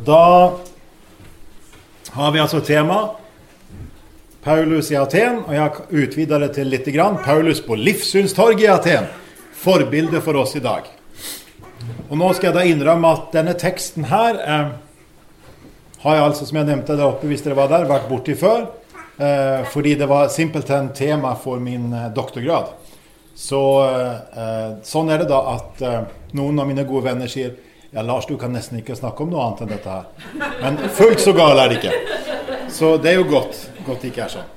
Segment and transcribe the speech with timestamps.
[0.00, 0.56] Da
[2.10, 3.10] har vi altså tema
[4.42, 7.18] Paulus i Aten, og jeg utvider det til litt grann.
[7.20, 9.10] Paulus på livssynstorget i Aten.
[9.52, 10.86] Forbilde for oss i dag.
[12.08, 14.70] Og nå skal jeg da innrømme at denne teksten her eh,
[16.06, 18.70] har jeg altså, som jeg nevnte der oppe hvis dere var der, vært borti før.
[19.20, 22.72] Eh, fordi det var simpelthen tema for min eh, doktorgrad.
[23.36, 26.00] Så eh, eh, sånn er det da at eh,
[26.40, 27.52] noen av mine gode venner sier
[27.94, 30.06] ja, Lars, du kan nesten ikke snakke om noe annet enn dette her.
[30.62, 32.70] Men fullt så gal er det ikke.
[32.72, 33.58] Så det er jo godt.
[33.84, 34.50] Godt det ikke er sånn.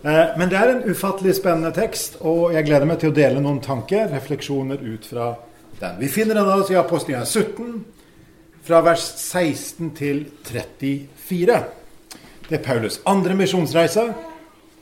[0.00, 3.42] Eh, men det er en ufattelig spennende tekst, og jeg gleder meg til å dele
[3.44, 5.34] noen tanker, refleksjoner ut fra
[5.82, 5.98] den.
[6.00, 7.74] Vi finner den altså i Apostelgjerningen 17,
[8.64, 11.58] fra vers 16 til 34.
[12.48, 14.06] Det er Paulus' andre misjonsreise,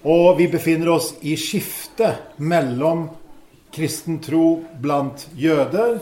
[0.07, 3.09] og vi befinner oss i skiftet mellom
[3.75, 5.99] kristen tro blant jøder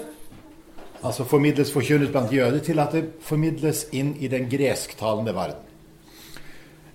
[1.05, 5.63] altså formidles forkynnet blant jøder, til at det formidles inn i den gresktalende verden.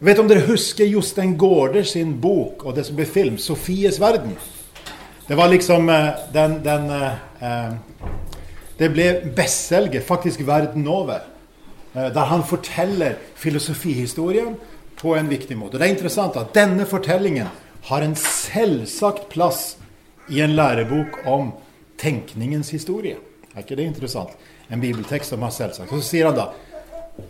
[0.01, 3.99] Jeg vet om dere husker Jostein Gaarder sin bok og det som ble film, 'Sofies
[4.01, 4.37] verden'.
[5.27, 7.73] Det var liksom eh, den, den eh,
[8.79, 11.19] Det ble bestselger faktisk verden over.
[11.93, 14.55] Eh, der han forteller filosofihistorien
[14.97, 15.77] på en viktig måte.
[15.77, 17.47] Det er interessant at denne fortellingen
[17.83, 19.77] har en selvsagt plass
[20.29, 21.53] i en lærebok om
[21.97, 23.15] tenkningens historie.
[23.55, 24.35] Er ikke det interessant?
[24.71, 25.91] En bibeltekst som har selvsagt.
[25.91, 26.51] Så sier han da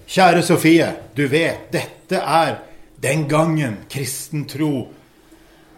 [0.07, 2.59] Kjære Sofie, du vet, dette er
[3.01, 4.85] den gangen kristen tro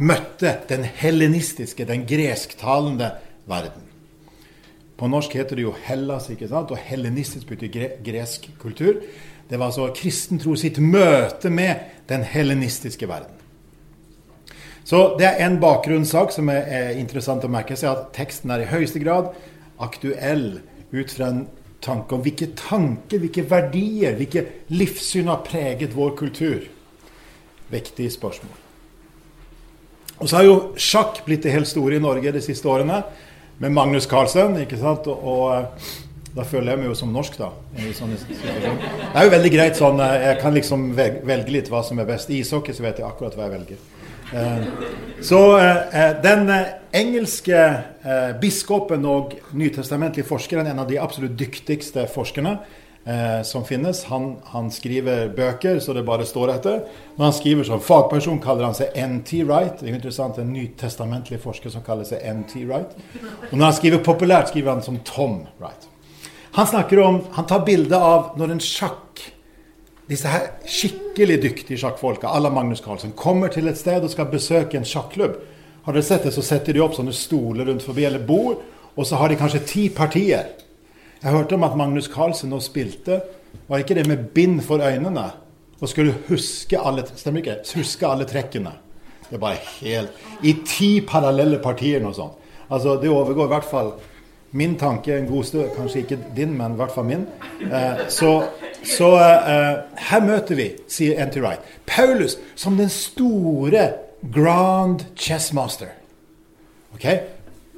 [0.04, 3.14] møtte den helenistiske, den gresktalende
[3.50, 3.86] verden.
[4.98, 6.72] På norsk heter det jo Hellas, ikke sant?
[6.72, 9.00] og helenistisk betyr gresk kultur.
[9.50, 13.40] Det var altså kristen tro sitt møte med den helenistiske verden.
[14.84, 18.70] Så det er en bakgrunnssak som er interessant å merke seg, at teksten er i
[18.72, 19.32] høyeste grad
[19.84, 20.48] aktuell
[20.94, 21.46] ut fra en
[21.84, 26.68] tanke om hvilke tanker, hvilke verdier, hvilke livssyn har preget vår kultur.
[27.74, 28.60] Viktig spørsmål.
[30.22, 33.02] Og så har jo sjakk blitt det helt store i Norge de siste årene,
[33.60, 34.56] med Magnus Carlsen.
[34.62, 35.08] ikke sant?
[35.08, 35.90] Og, og eh,
[36.34, 37.52] da føler jeg meg jo som norsk, da.
[37.78, 42.10] det er jo veldig greit sånn eh, Jeg kan liksom velge litt hva som er
[42.10, 42.32] best.
[42.34, 43.84] I ishockey så vet jeg akkurat hva jeg velger.
[44.34, 44.64] Eh,
[45.22, 46.52] så eh, eh, den
[46.94, 47.84] engelske
[48.42, 52.58] biskopen og nytestamentlige forskeren, en av de absolutt dyktigste forskerne
[53.44, 56.78] som finnes, han, han, skriver bøker så det bare står etter.
[57.18, 59.82] Når han skriver som fagperson, kaller han seg NT Wright.
[59.82, 62.96] Det er interessant, En nytestamentlig forsker som kaller seg NT Wright.
[63.50, 65.90] Og når han skriver populært, skriver han som Tom Wright.
[66.56, 69.26] Han snakker om, han tar bilde av når en sjakk
[70.10, 74.32] disse her skikkelig dyktige sjakkfolka à la Magnus Carlsen kommer til et sted og skal
[74.32, 75.38] besøke en sjakklubb.
[75.86, 78.62] Har dere sett det, så setter de opp sånne stoler rundt forbi eller bord,
[78.96, 80.52] og så har de kanskje ti partier.
[81.24, 83.22] Jeg hørte om at Magnus Carlsen nå spilte,
[83.68, 85.30] var ikke det med bind for øynene?
[85.80, 88.72] Og skulle huske alle, stemmer ikke, huske alle trekkene.
[89.28, 92.40] Det er bare helt I ti parallelle partier noe sånt.
[92.70, 93.92] Altså, det overgår i hvert fall
[94.54, 95.72] min tanke en god stund.
[95.76, 97.26] Kanskje ikke din, men i hvert fall min.
[97.66, 98.32] Eh, så
[98.84, 101.40] så uh, her møter vi, sier N.T.
[101.40, 103.90] Wright, Paulus som den store
[104.22, 105.94] grand chessmaster.
[106.94, 107.08] Ok?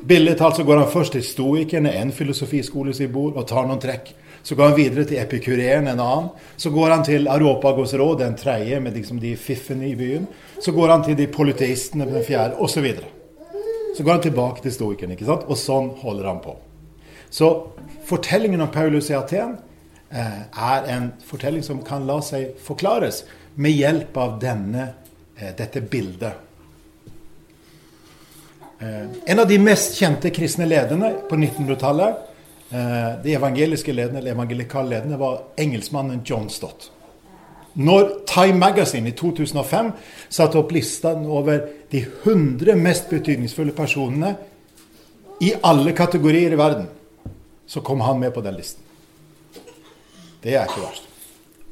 [0.06, 3.82] Billig talt så går han først til stoikerne, en filosofiskole sin bor, og tar noen
[3.82, 4.12] trekk.
[4.46, 6.28] Så går han videre til epikureeren, en annen.
[6.62, 10.28] Så går han til Aropagos råd, den tredje, med liksom de fiffene i byen.
[10.62, 12.76] Så går han til de polyteistene, den fjerde, osv.
[12.76, 13.10] Så, videre.
[13.98, 15.48] så går han tilbake til stoikerne, ikke sant?
[15.50, 16.54] og sånn holder han på.
[17.34, 17.50] Så
[18.06, 19.58] fortellingen om Paulus i Aten
[20.16, 23.24] er en fortelling som kan la seg forklares
[23.56, 24.88] med hjelp av denne,
[25.38, 26.34] eh, dette bildet.
[28.80, 32.32] Eh, en av de mest kjente kristne lederne på 1900-tallet,
[33.24, 36.90] de evangeliske lederne, eller evangelikale lederne, var engelskmannen John Stott.
[37.76, 39.92] Når Time Magazine i 2005
[40.30, 41.62] satte opp listen over
[41.92, 44.34] de 100 mest betydningsfulle personene
[45.44, 46.88] i alle kategorier i verden,
[47.68, 48.85] så kom han med på den listen.
[50.46, 51.12] Det er ikke verst.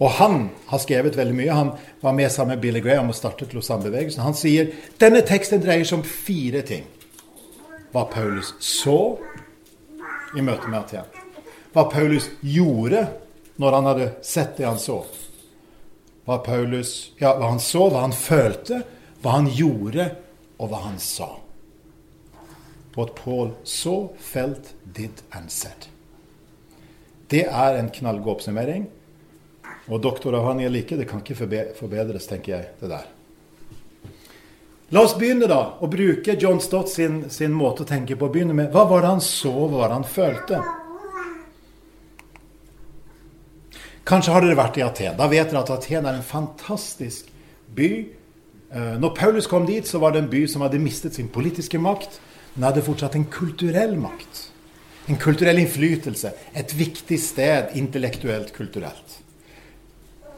[0.01, 0.37] Og han
[0.67, 1.53] har skrevet veldig mye.
[1.53, 1.71] Han
[2.01, 4.23] var med sammen med Billy Graham og startet Lausanne-bevegelsen.
[4.25, 6.87] Han sier denne teksten dreier seg om fire ting.
[7.93, 9.19] Hva Paulus så
[10.33, 11.21] i møte med Aten.
[11.73, 13.05] Hva Paulus gjorde
[13.61, 15.03] når han hadde sett det han så.
[16.25, 18.81] Hva, Paulus, ja, hva han så, hva han følte,
[19.21, 20.07] hva han gjorde,
[20.57, 21.29] og hva han sa.
[22.95, 25.92] What Paul saw, felt, did and said.
[27.33, 28.85] Det er en knallgod oppsummering.
[29.89, 31.39] Og doktoravhandlinger like, det kan ikke
[31.75, 33.09] forbedres, tenker jeg, det der.
[34.93, 38.29] La oss begynne da, å bruke John Stott sin, sin måte å tenke på.
[38.29, 40.61] Begynne med hva var det han så, hva var det han følte?
[44.05, 45.17] Kanskje har dere vært i Aten.
[45.17, 47.31] Da vet dere at Aten er en fantastisk
[47.73, 47.91] by.
[48.69, 51.81] Eh, når Paulus kom dit, så var det en by som hadde mistet sin politiske
[51.81, 52.19] makt,
[52.53, 54.49] men hadde fortsatt en kulturell makt.
[55.11, 56.31] En kulturell innflytelse.
[56.53, 59.19] Et viktig sted intellektuelt, kulturelt.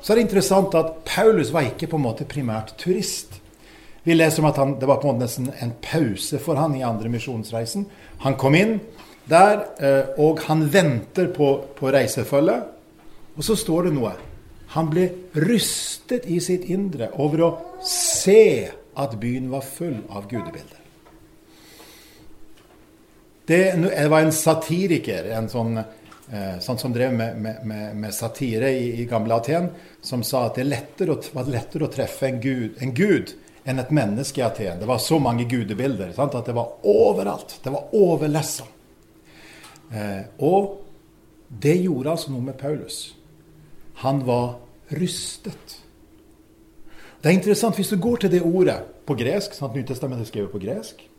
[0.01, 3.39] Så er det interessant at Paulus var ikke på en måte primært turist.
[4.05, 6.75] Vi leser om at han, det var på en måte nesten en pause for han
[6.77, 7.87] i andre misjonsreisen.
[8.21, 8.77] Han kom inn
[9.25, 12.71] der, eh, og han venter på, på reisefølget.
[13.35, 14.13] Og så står det noe.
[14.77, 15.09] Han ble
[15.41, 17.51] rystet i sitt indre over å
[17.85, 20.84] se at byen var full av gudebilder.
[23.45, 28.87] Det var en satiriker, en sånn, eh, sånn som drev med, med, med satire i,
[29.01, 29.69] i, gamle Aten,
[30.01, 33.93] som sa at det lettere, var lettere å treffe en gud, en gud enn et
[33.93, 34.81] menneske i Aten.
[34.81, 36.33] Det var så mange gudebilder sant?
[36.33, 37.59] at det var overalt.
[37.61, 38.65] Det var overlessa.
[39.93, 40.81] Eh, og
[41.47, 43.13] det gjorde altså noe med Paulus.
[44.01, 44.55] Han var
[44.97, 45.81] rystet.
[47.21, 49.75] Det er interessant, Hvis du går til det ordet på gresk, sant?
[49.75, 51.09] Nytestamentet er skrevet på gresk,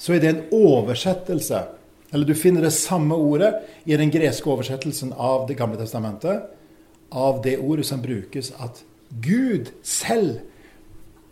[0.00, 1.66] så er det en oversettelse
[2.12, 3.52] Eller du finner det samme ordet
[3.84, 6.42] i den greske oversettelsen av Det gamle testamentet,
[7.10, 8.82] av det ordet som brukes at
[9.22, 10.40] Gud selv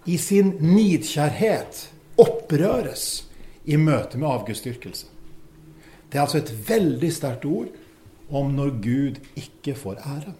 [0.06, 1.88] i sin nidkjærhet
[2.18, 3.24] opprøres
[3.66, 5.06] i møte med avgudsdyrkelse.
[6.08, 7.68] Det er altså et veldig sterkt ord
[8.30, 10.36] om når Gud ikke får æren.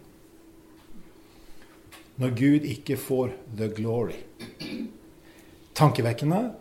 [2.17, 4.17] Når Gud ikke får the glory.
[5.75, 6.53] Tankevekkende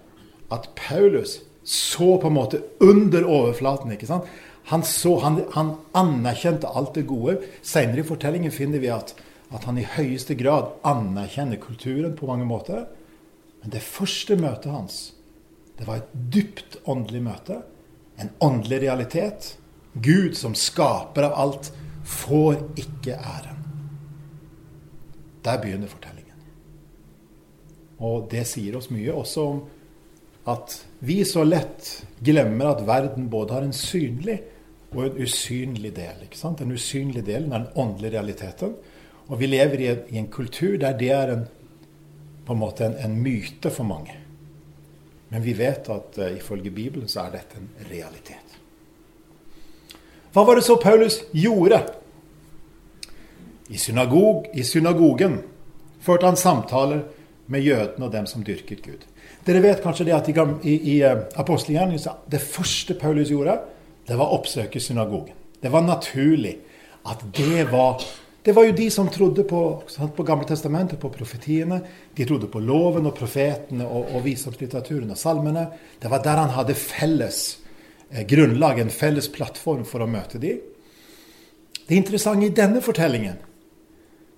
[0.52, 3.92] at Paulus så på en måte under overflaten.
[3.92, 4.24] ikke sant?
[4.70, 7.42] Han, så, han, han anerkjente alt det gode.
[7.62, 9.12] Senere i fortellingen finner vi at,
[9.52, 12.86] at, han i høyeste grad anerkjenner kulturen på mange måter.
[13.60, 14.98] Men det første møtet hans,
[15.76, 17.62] det var et dypt åndelig møte.
[18.16, 19.58] En åndelig realitet.
[19.92, 21.72] Gud som skaper av alt,
[22.08, 23.64] får ikke æren.
[25.44, 26.40] Der begynner fortellingen.
[28.00, 29.66] Og det sier oss mye også om
[30.48, 31.90] at vi så lett
[32.24, 34.38] glemmer at verden både har en synlig
[34.94, 36.24] og en usynlig del.
[36.24, 36.62] ikke sant?
[36.64, 38.78] Den usynlige delen er den åndelige realiteten.
[39.28, 41.44] Og vi lever i en, i en kultur der det er en,
[42.48, 44.16] på en måte en, en myte for mange.
[45.30, 48.56] Men vi vet at uh, ifølge Bibelen så er dette en realitet.
[50.32, 51.82] Hva var det så Paulus gjorde?
[53.68, 55.42] I, synagog, I synagogen
[56.00, 57.04] førte han samtaler
[57.52, 59.04] med jødene og dem som dyrket Gud.
[59.48, 60.34] Dere vet kanskje det at i,
[60.68, 63.56] i, i uh, apostelgjerningen det første Paulus gjorde,
[64.08, 65.36] det var å oppsøke synagogen.
[65.62, 66.58] Det var naturlig
[67.08, 68.04] at det var
[68.48, 69.62] Det var jo de som trodde på,
[70.16, 71.82] på Gamle testamentet, på profetiene.
[72.16, 75.66] De trodde på loven og profetene og, og visdomslitteraturen og salmene.
[76.00, 77.58] Det var der han hadde felles
[78.10, 80.62] eh, grunnlag, en felles plattform for å møte dem.
[81.90, 83.44] Det interessante i denne fortellingen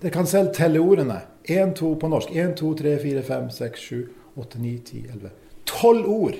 [0.00, 1.20] Dere kan selv telle ordene.
[1.44, 2.34] 1, 2 på norsk.
[2.34, 4.08] 1, 2, 3, 4, 5, 6, 7,
[4.40, 5.30] 8, 9, 10, 11
[5.70, 6.38] Tolv ord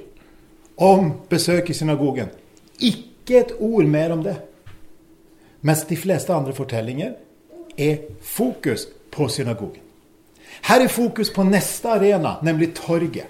[0.81, 2.31] om besøk i synagogen.
[2.81, 4.37] Ikke et ord mer om det.
[5.61, 7.15] Mens de fleste andre fortellinger
[7.77, 9.85] er fokus på synagogen.
[10.67, 13.29] Her er fokus på neste arena, nemlig torget.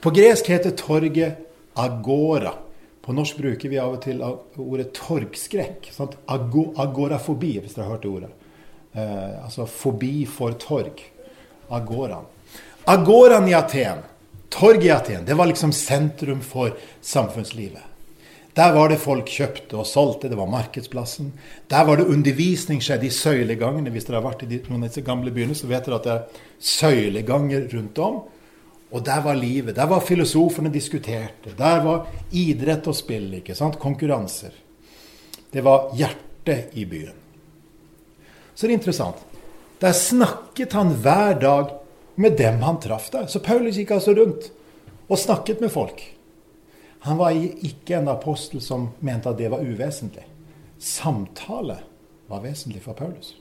[0.00, 1.36] På gresk heter torget
[1.76, 2.54] agora.
[3.00, 5.88] På norsk bruker vi av og til ordet torgskrekk.
[5.92, 6.16] Sant?
[6.28, 8.30] agorafobi, hvis dere har hørt det ordet.
[8.92, 11.00] Eh, altså fobi for torg.
[11.70, 12.26] Agoraen.
[12.84, 14.02] Agoraen i Aten,
[14.48, 17.82] torget i Aten, det var liksom sentrum for samfunnslivet.
[18.54, 21.30] Der var det folk kjøpte og solgte, det var markedsplassen.
[21.70, 23.92] Der var det undervisning skjedde i søylegangene.
[23.94, 26.16] Hvis dere har vært i noen av disse gamle byene, så vet dere at det
[26.16, 28.18] er søyleganger rundt om.
[28.90, 29.76] Og der var livet.
[29.78, 31.54] Der var filosofene diskuterte.
[31.56, 33.30] Der var idrett og spill.
[33.38, 33.78] ikke sant?
[33.78, 34.50] Konkurranser.
[35.52, 37.14] Det var hjertet i byen.
[38.54, 39.22] Så det er interessant.
[39.80, 41.70] Der snakket han hver dag
[42.14, 43.26] med dem han traff der.
[43.26, 44.50] Så Paulus gikk altså rundt
[45.10, 46.02] og snakket med folk.
[47.06, 50.26] Han var ikke en apostel som mente at det var uvesentlig.
[50.78, 51.78] Samtale
[52.28, 53.34] var vesentlig for Paulus.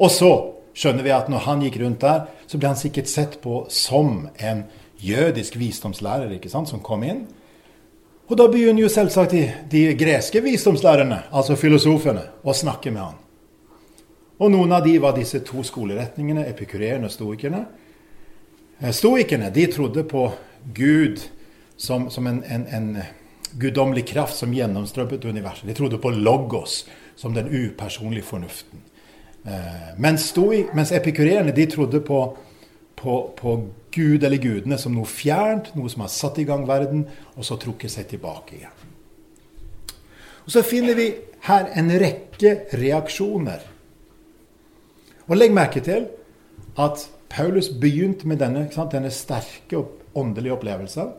[0.00, 0.32] Og så
[0.74, 4.28] skjønner vi at når han gikk rundt der, så ble han sikkert sett på som
[4.38, 4.64] en
[5.00, 7.24] jødisk visdomslærer ikke sant, som kom inn.
[8.30, 13.18] Og da begynner jo selvsagt de, de greske visdomslærerne, altså filosofene, å snakke med han.
[14.40, 17.64] Og noen av de var disse to skoleretningene, epikureerne og stoikerne.
[18.80, 20.30] Eh, stoikerne de trodde på
[20.74, 21.20] Gud
[21.76, 23.02] som, som en, en, en
[23.60, 25.68] guddommelig kraft som gjennomstrømpet universet.
[25.68, 28.80] De trodde på logos som den upersonlige fornuften.
[29.44, 32.20] Eh, mens, stoi, mens epikureerne de trodde på,
[32.96, 33.58] på, på,
[33.90, 37.00] Gud eller gudene som noe fjernt, noe som har satt i gang verden,
[37.34, 38.84] og så trukket seg tilbake igjen.
[40.44, 41.08] Og Så finner vi
[41.48, 43.64] her en rekke reaksjoner.
[45.30, 46.08] Og legg merke til
[46.80, 49.84] at Paulus begynte med denne, denne sterke
[50.18, 51.12] åndelige opplevelsen.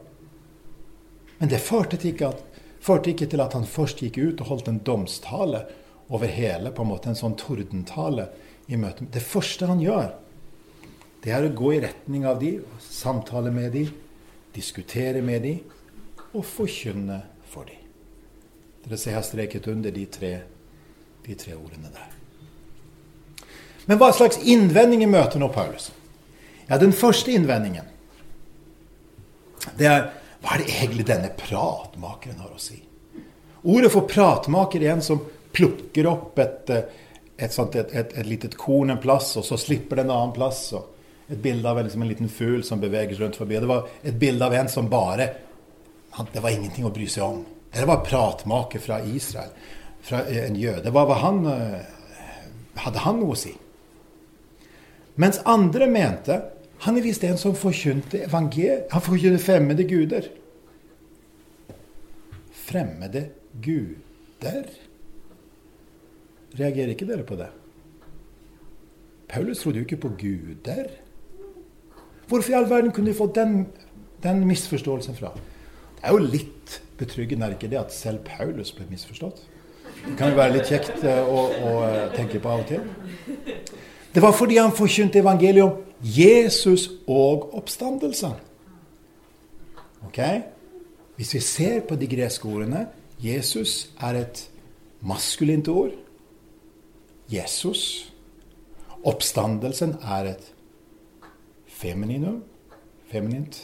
[1.40, 2.42] Men det førte ikke, at,
[2.84, 5.64] førte ikke, til at han først gikk ut og holdt en domstale
[6.12, 8.28] over hele, på en måte en sånn tordentale
[8.68, 9.08] i møte.
[9.08, 10.12] Det første han gjør,
[11.24, 13.86] det er å gå i retning av de, samtale med de,
[14.52, 15.56] diskutere med de
[16.36, 17.78] og forkynne for de.
[18.84, 20.34] Dere ser jeg har streket under de tre,
[21.24, 22.21] de tre ordene der.
[23.92, 25.90] Men hva slags innvendinger møter nå Paulus?
[26.70, 27.90] Ja, Den første innvendingen
[29.76, 30.06] det er
[30.40, 32.78] hva er det egentlig denne pratmakeren har å si?
[33.68, 35.20] Ordet for pratmaker er en som
[35.52, 40.00] plukker opp et, et, sånt, et, et, et litet korn en plass, og så slipper
[40.00, 40.64] det en annen plass.
[41.28, 43.60] Et bilde av liksom en liten fugl som beveger seg rundt forbi.
[43.60, 45.28] Det var et bilde av en som bare
[46.32, 47.44] Det var ingenting å bry seg om.
[47.76, 49.52] Det var pratmaker fra Israel,
[50.00, 50.96] fra en jøde.
[50.96, 51.44] Hva var han
[52.82, 53.52] Hadde han noe å si?
[55.22, 56.40] Mens andre mente
[56.82, 58.88] han er visst en som forkynte evangeliet.
[58.90, 60.30] Han forkynte fremmede guder.
[62.64, 63.28] Fremmede
[63.62, 64.66] guder?
[66.58, 67.52] Reagerer ikke dere på det?
[69.30, 70.90] Paulus trodde jo ikke på guder.
[72.28, 73.68] Hvorfor i all verden kunne de få den,
[74.24, 75.36] den misforståelsen fra?
[76.00, 79.44] Det er jo litt betryggende, er ikke det, at selv Paulus ble misforstått?
[80.02, 81.74] Det kan jo være litt kjekt eh, å, å
[82.16, 82.82] tenke på av og til.
[84.14, 88.34] Det var fordi han forkynte evangeliet om Jesus og oppstandelsen.
[90.08, 90.20] Ok?
[91.16, 92.88] Hvis vi ser på de greske ordene
[93.22, 94.40] Jesus er et
[95.02, 95.94] maskulint ord.
[97.30, 98.12] Jesus.
[99.06, 100.48] Oppstandelsen er et
[101.68, 102.42] femininum.
[103.12, 103.62] Feminint.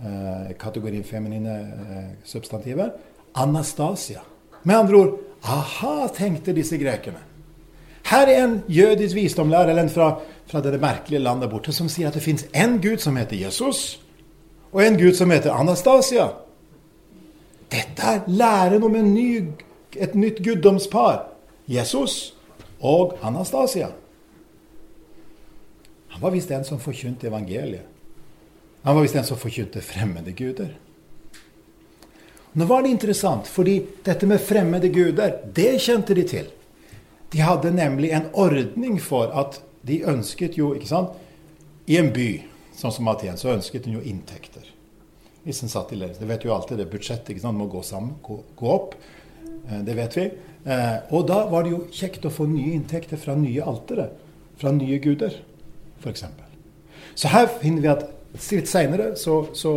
[0.00, 2.90] Eh, kategorien feminine eh, substantiver.
[3.34, 4.20] Anastasia.
[4.64, 7.20] Med andre ord Aha, tenkte disse grekerne.
[8.04, 12.08] Her er en jødisk visdomlærer eller en fra, fra det merkelige landet borte som sier
[12.08, 14.00] at det fins en gud som heter Jesus,
[14.72, 16.28] og en gud som heter Anastasia.
[17.70, 19.48] Dette er læren om ny,
[19.96, 21.26] et nytt guddomspar.
[21.70, 22.34] Jesus
[22.80, 23.92] og Anastasia.
[26.08, 27.86] Han var visst en som forkynte evangeliet.
[28.82, 30.72] Han var visst en som forkynte fremmede guder.
[32.52, 36.48] Nå var det interessant, fordi dette med fremmede guder, det kjente de til.
[37.30, 41.16] De hadde nemlig en ordning for at de ønsket jo ikke sant,
[41.90, 42.28] I en by
[42.76, 44.66] sånn som Aten så ønsket en jo inntekter.
[45.42, 46.20] Hvis en satt i ledelse.
[46.20, 48.94] Det vet jo alltid det budsjettet ikke sant, må gå sammen, gå, gå opp.
[49.66, 50.26] Eh, det vet vi.
[50.64, 54.10] Eh, og da var det jo kjekt å få nye inntekter fra nye altere.
[54.60, 55.34] Fra nye guder,
[56.02, 56.26] f.eks.
[57.16, 58.04] Så her finner vi at
[58.52, 59.74] litt seinere så, så,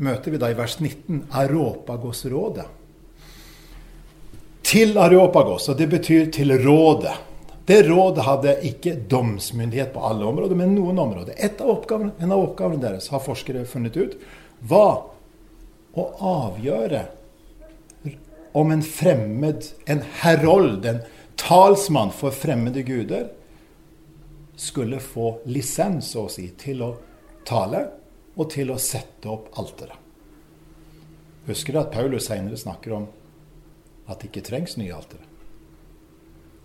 [0.00, 2.64] møter vi da i vers 19 Aropagos-rådet
[4.70, 7.16] til Areopagos, og det betyr til rådet.
[7.66, 11.34] Det rådet hadde ikke domsmyndighet på alle områder, men noen områder.
[11.50, 14.16] Av oppgavene, en av oppgavene deres har forskere funnet ut,
[14.60, 15.10] var
[15.98, 17.04] å avgjøre
[18.58, 21.02] om en fremmed, en herold, en
[21.38, 23.28] talsmann for fremmede guder,
[24.60, 26.90] skulle få lisens, så å si, til å
[27.48, 27.86] tale
[28.36, 29.96] og til å sette opp alteret.
[31.46, 33.06] Husker du at Paulus senere snakker om
[34.10, 35.26] at det ikke trengs nye altere.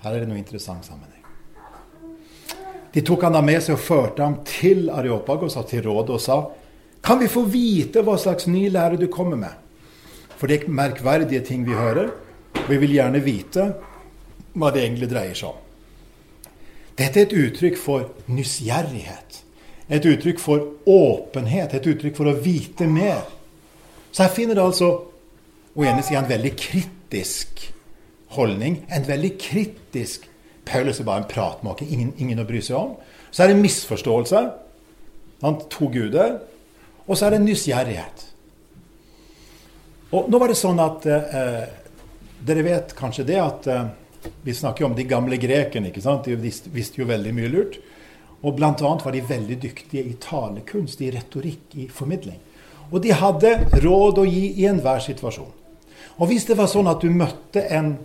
[0.03, 1.21] Her er det noe interessant sammenheng.
[2.95, 6.21] De tok han da med seg og førte ham til Areopagos og til rådet og
[6.23, 6.37] sa
[7.05, 9.51] Kan vi få vite hva slags ny lære du kommer med?
[10.39, 12.09] For det er merkverdige ting vi hører,
[12.55, 13.67] og vi vil gjerne vite
[14.55, 15.61] hva det egentlig dreier seg om.
[16.95, 19.41] Dette er et uttrykk for nysgjerrighet.
[19.91, 21.75] Et uttrykk for åpenhet.
[21.75, 23.21] Et uttrykk for å vite mer.
[24.11, 24.89] Så her finner det altså
[25.75, 26.53] og ene sida en veldig
[27.15, 27.74] kritisk
[28.36, 28.86] holdning.
[28.89, 30.29] En veldig kritisk
[30.65, 32.95] Paulus er bare en pratmaker, ingen, ingen, å bry seg om.
[33.31, 34.39] Så er det misforståelse.
[35.43, 36.39] Han to guder.
[37.05, 38.24] Og så er det nysgjerrighet.
[40.12, 41.65] Og nå var det sånn at eh,
[42.45, 43.86] Dere vet kanskje det at eh,
[44.41, 45.91] vi snakker om de gamle grekerne.
[45.93, 46.25] ikke sant?
[46.25, 47.77] De visste, visste jo veldig mye lurt.
[48.41, 48.74] Og bl.a.
[48.74, 52.41] var de veldig dyktige i talekunst, i retorikk, i formidling.
[52.89, 53.53] Og de hadde
[53.86, 55.53] råd å gi i enhver situasjon.
[56.15, 57.95] Og hvis det var sånn at du møtte en,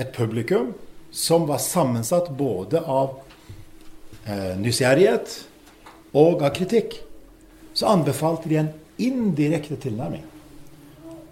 [0.00, 0.72] et publikum
[1.14, 3.18] som var sammensatt både av
[4.26, 5.34] eh, nysgjerrighet
[6.16, 6.96] og av kritikk,
[7.74, 8.72] så anbefalte de en
[9.02, 10.24] indirekte tilnærming.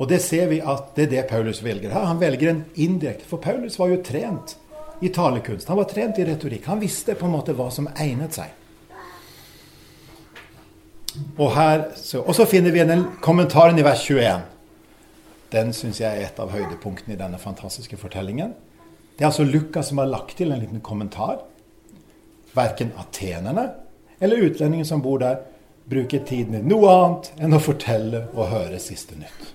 [0.03, 2.09] Og det ser vi at det er det Paulus velger her.
[2.11, 3.29] Han velger en indirekte.
[3.29, 4.57] For Paulus var jo trent
[5.03, 5.69] i talekunst.
[5.71, 6.67] Han var trent i retorikk.
[6.67, 8.51] Han visste på en måte hva som egnet seg.
[11.37, 14.43] Og, her, så, og så finner vi den kommentaren i vers 21.
[15.53, 18.55] Den syns jeg er et av høydepunktene i denne fantastiske fortellingen.
[19.17, 21.43] Det er altså Lukas som har lagt til en liten kommentar.
[22.57, 23.69] Verken atenerne
[24.23, 25.41] eller utlendingene som bor der,
[25.85, 29.49] bruker tiden i noe annet enn å fortelle og høre siste nytt.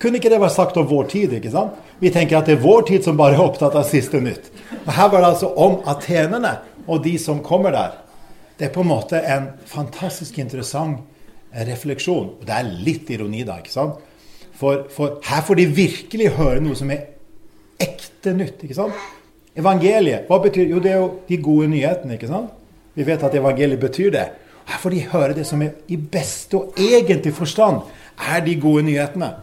[0.00, 1.34] Kunne ikke det vært sagt om vår tid?
[1.36, 1.76] ikke sant?
[2.00, 4.48] Vi tenker at det er vår tid som bare er opptatt av siste nytt.
[4.82, 6.56] Og Her var det altså om atenerne
[6.86, 8.00] og de som kommer der.
[8.58, 11.04] Det er på en måte en fantastisk interessant
[11.54, 12.34] refleksjon.
[12.40, 13.60] Og det er litt ironi, da.
[13.60, 14.00] ikke sant?
[14.64, 17.02] For, for, her får de virkelig høre noe som er
[17.84, 18.62] ekte nytt.
[18.64, 18.96] ikke sant?
[19.54, 22.16] Evangeliet, hva betyr Jo, det er jo de gode nyhetene.
[22.16, 22.54] ikke sant?
[22.94, 24.24] Vi vet at evangeliet betyr det.
[24.64, 27.82] Her får de høre det som er i beste og egentlig forstand
[28.16, 29.34] er de gode nyhetene.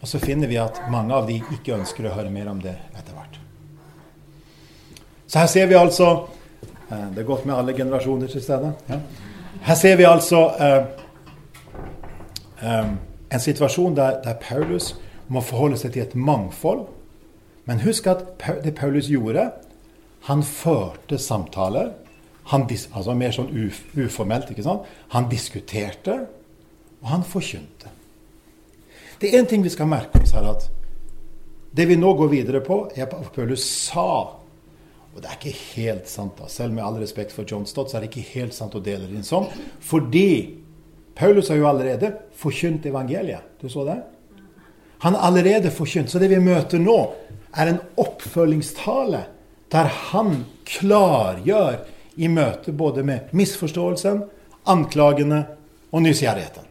[0.00, 2.76] Og så finner vi at mange av de ikke ønsker å høre mer om det
[2.94, 3.40] etter hvert.
[5.26, 6.12] Så her ser vi altså
[6.90, 8.72] eh, Det er godt med alle generasjoner til stede.
[8.88, 9.02] Ja.
[9.66, 10.82] Her ser vi altså eh,
[12.62, 12.92] eh,
[13.30, 14.96] en situasjon der, der, Paulus
[15.28, 16.86] må forholde seg til et mangfold.
[17.68, 18.24] Men husk at
[18.64, 19.50] det Paulus gjorde
[20.28, 21.92] Han førte samtaler.
[22.50, 23.48] Han, altså mer sånn
[23.96, 24.50] uformelt.
[24.50, 24.88] ikke sant?
[25.14, 26.26] Han diskuterte,
[27.00, 27.88] og han forkynte.
[29.20, 30.50] Det er én ting vi skal merke oss her.
[30.50, 30.70] at
[31.76, 34.40] Det vi nå går videre på, er at Paulus sa.
[35.14, 36.48] Og det er ikke helt sant, da.
[36.48, 39.06] Selv med all respekt for John Stott, så er det ikke helt sant å dele
[39.06, 39.48] det inn sånn.
[39.80, 40.60] Fordi
[41.20, 43.44] Paulus har jo allerede forkynt evangeliet.
[43.60, 43.98] Du så det?
[45.04, 46.10] Han har allerede forkynt.
[46.10, 46.96] Så det vi møter nå,
[47.52, 49.24] er en oppfølgingstale
[49.70, 51.80] der han klargjør
[52.16, 54.22] i møte både med misforståelsen,
[54.70, 55.40] anklagene
[55.92, 56.66] og nysgjerrigheten.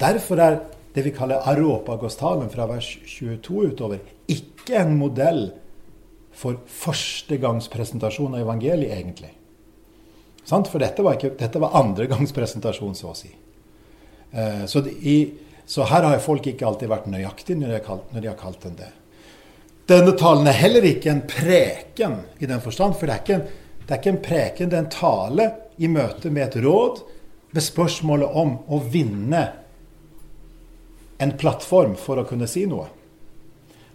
[0.00, 0.56] Derfor er
[0.94, 5.50] det vi kaller aropagostalen fra vers 22 utover ikke en modell
[6.32, 9.34] for førstegangspresentasjon av evangeliet, egentlig.
[10.48, 13.30] For dette var, ikke, dette var andregangspresentasjon, så å si.
[14.30, 15.16] Eh, så, i,
[15.66, 18.66] så, her har folk ikke alltid vært nøyaktige når de har kalt, de har kalt
[18.66, 18.90] den det.
[19.90, 23.94] Denne talen er heller ikke en preken i den forstand, for det er, ikke, det
[23.94, 25.48] er ikke en preken, det er en tale
[25.82, 27.02] i møte med et råd
[27.50, 29.42] ved spørsmålet om å vinne
[31.20, 32.86] en plattform for å kunne si noe.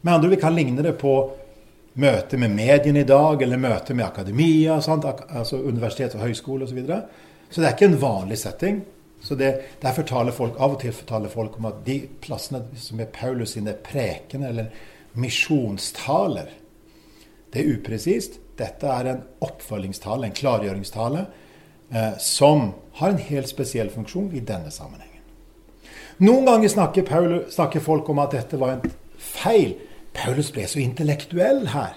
[0.06, 1.16] Med andre vi kan ligne det på
[1.96, 5.06] møte med mediene i dag, eller møte med akademia, sant?
[5.06, 6.74] altså universitet og høyskole osv.
[6.74, 7.02] Så, videre.
[7.50, 8.84] så det er ikke en vanlig setting.
[9.26, 13.00] Så det, Derfor taler folk av og til fortaler folk om at de plassene som
[13.00, 14.68] er Paulus sine prekener eller
[15.16, 16.52] misjonstaler,
[17.54, 18.40] det er upresist.
[18.60, 21.26] Dette er en oppfølgingstale, en klargjøringstale,
[21.92, 25.24] eh, som har en helt spesiell funksjon i denne sammenhengen.
[26.24, 29.76] Noen ganger snakker, Paulus, snakker folk om at dette var en feil
[30.16, 31.96] Paulus ble så intellektuell her.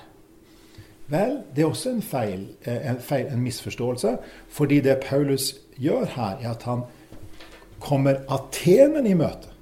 [1.08, 4.16] Vel, det er også en feil, eh, en, feil, en misforståelse.
[4.52, 6.84] Fordi det Paulus gjør her, er at han
[7.80, 9.54] kommer Atenen i møte.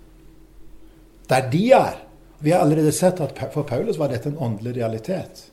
[1.31, 2.01] Der de er.
[2.41, 5.47] Vi har allerede sett at for Paulus var dette en åndelig realitet.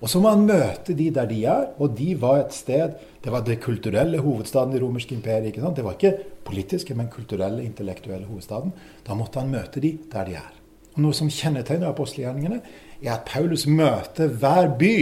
[0.00, 3.32] Og så må han møte de der de er, og de var et sted Det
[3.32, 5.58] var det kulturelle hovedstaden i romerske imperiet.
[5.76, 8.72] Det var ikke politiske, men kulturelle, intellektuelle hovedstaden.
[9.06, 10.57] Da måtte han møte de der de er.
[10.98, 12.58] Og Noe som kjennetegner apostelgjerningene,
[12.98, 14.96] er at Paulus møter hver by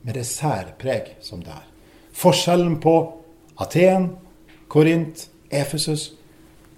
[0.00, 1.66] med det særpreg som det er.
[2.16, 2.94] Forskjellen på
[3.60, 4.14] Aten,
[4.72, 6.14] Korint, Efesus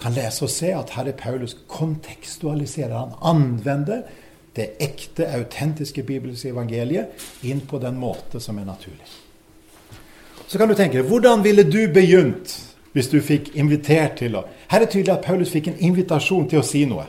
[0.01, 2.99] kan lese og se at her er Paulus kontekstualiserer.
[2.99, 4.03] Han anvender
[4.57, 9.07] det ekte, autentiske bibelske evangeliet inn på den måte som er naturlig.
[10.49, 12.59] Så kan du tenke deg, hvordan ville du begynt
[12.97, 16.49] hvis du fikk invitert til å Her er det tydelig at Paulus fikk en invitasjon
[16.51, 17.05] til å si noe.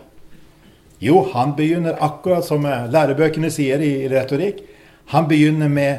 [0.99, 4.63] Jo, han begynner akkurat som lærebøkene sier i retorikk.
[5.13, 5.97] Han begynner med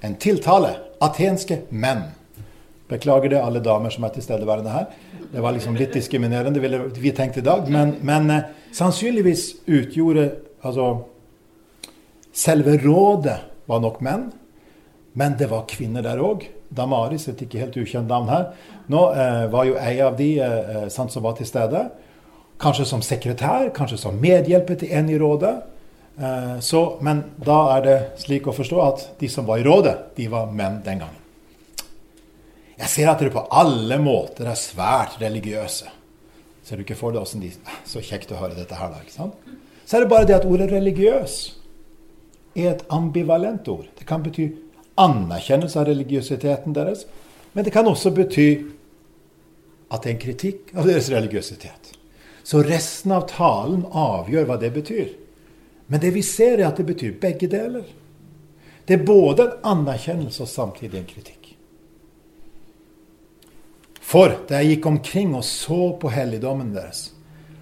[0.00, 0.76] en tiltale.
[1.00, 2.02] Atenske menn.
[2.90, 4.86] Beklager det, alle damer som er tilstedeværende her.
[5.32, 7.68] Det var liksom litt diskriminerende, ville vi tenkt i dag.
[7.70, 10.30] Men, men eh, sannsynligvis utgjorde
[10.62, 10.92] altså
[12.40, 14.28] Selve rådet var nok menn,
[15.18, 16.44] men det var kvinner der òg.
[16.70, 18.44] Damaris, et ikke helt ukjent navn her,
[18.86, 21.88] nå eh, var jo ei av de eh, eh som var til stede.
[22.60, 25.54] Kanskje som sekretær, kanskje som medhjelper til en i rådet.
[26.20, 29.96] Eh, så, men da er det slik å forstå at de som var i rådet,
[30.16, 31.16] de var menn den gangen.
[32.80, 35.88] Jeg ser at dere på alle måter er svært religiøse.
[36.64, 37.50] Ser du ikke for deg åssen de
[37.88, 39.00] Så kjekt å høre dette her, da.
[39.00, 39.56] ikke sant?
[39.84, 41.56] Så er det bare det at ordet 'religiøs'
[42.54, 43.88] er et ambivalent ord.
[43.98, 44.50] Det kan bety
[44.96, 47.06] anerkjennelse av religiøsiteten deres,
[47.52, 48.48] men det kan også bety
[49.90, 51.79] at det er en kritikk av deres religiøsitet.
[52.50, 55.12] Så resten av talen avgjør hva det betyr.
[55.86, 57.86] Men det vi ser, er at det betyr begge deler.
[58.88, 61.52] Det er både en anerkjennelse og samtidig en kritikk.
[64.02, 67.12] For da jeg gikk omkring og så på helligdommen deres,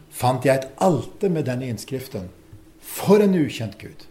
[0.09, 2.31] fant jeg et alter med denne innskriften.
[2.81, 4.09] For en ukjent Gud.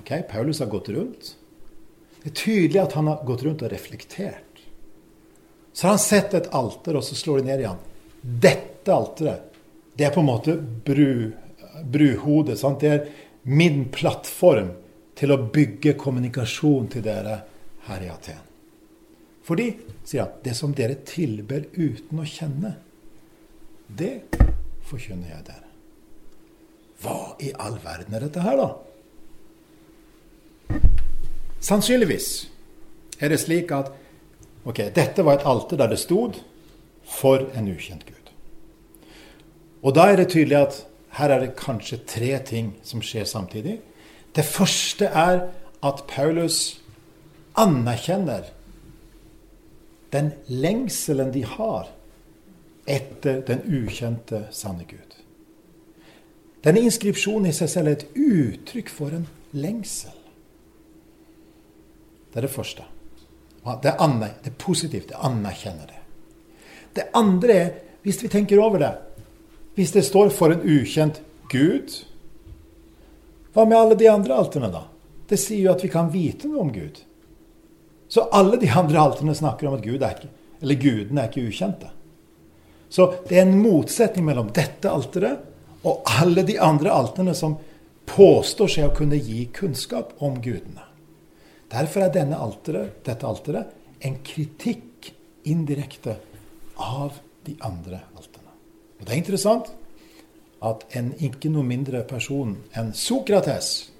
[0.00, 1.34] Ok, Paulus har gått rundt.
[2.22, 4.64] Det er tydelig at han har gått rundt og reflektert.
[5.76, 7.90] Så har han sett et alter, og så slår de ned i han.
[8.24, 9.52] Dette alteret,
[9.94, 11.30] det er på en måte bru,
[11.92, 12.58] bruhodet.
[12.58, 12.80] Sant?
[12.80, 13.04] Det er
[13.44, 14.72] min plattform
[15.14, 17.38] til å bygge kommunikasjon til dere
[17.86, 18.40] her i Aten.
[19.44, 19.68] Fordi,
[20.04, 22.72] sier han, det som dere tilber uten å kjenne,
[23.86, 24.24] det
[24.88, 25.68] forkynner jeg dere.
[27.04, 28.70] Hva i all verden er dette her, da?
[31.64, 32.28] Sannsynligvis
[33.20, 33.92] er det slik at
[34.64, 36.40] ok, dette var et alter der det stod
[37.04, 38.23] 'For en ukjent Gud'.
[39.84, 40.78] Og da er det tydelig at
[41.18, 43.78] her er det kanskje tre ting som skjer samtidig.
[44.34, 45.44] Det første er
[45.84, 46.80] at Paulus
[47.60, 48.48] anerkjenner
[50.14, 51.90] den lengselen de har
[52.88, 55.14] etter den ukjente, sanne Gud.
[56.64, 60.14] Denne inskripsjonen i seg selv er et uttrykk for en lengsel.
[62.32, 62.86] Det er det første.
[63.64, 65.10] Det er, det er positivt.
[65.12, 66.00] Det anerkjenner det.
[66.96, 67.70] Det andre er,
[68.02, 68.92] hvis vi tenker over det
[69.74, 71.96] Hvis det står for en ukjent Gud,
[73.54, 74.84] hva med alle de andre alterne, da?
[75.28, 77.00] Det sier jo at vi kan vite noe om Gud.
[78.10, 80.30] Så alle de andre alterne snakker om at Gud er ikke,
[80.62, 81.90] eller gudene er ikke ukjente.
[82.88, 87.56] Så det er en motsetning mellom dette alteret og alle de andre alterne som
[88.06, 90.84] påstår seg å kunne gi kunnskap om gudene.
[91.72, 95.10] Derfor er alteret, dette alteret en kritikk
[95.48, 96.16] indirekte
[96.76, 98.43] av de andre alterne.
[99.04, 99.66] Og Det er interessant
[100.64, 103.90] at en ikke noe mindre person enn Sokrates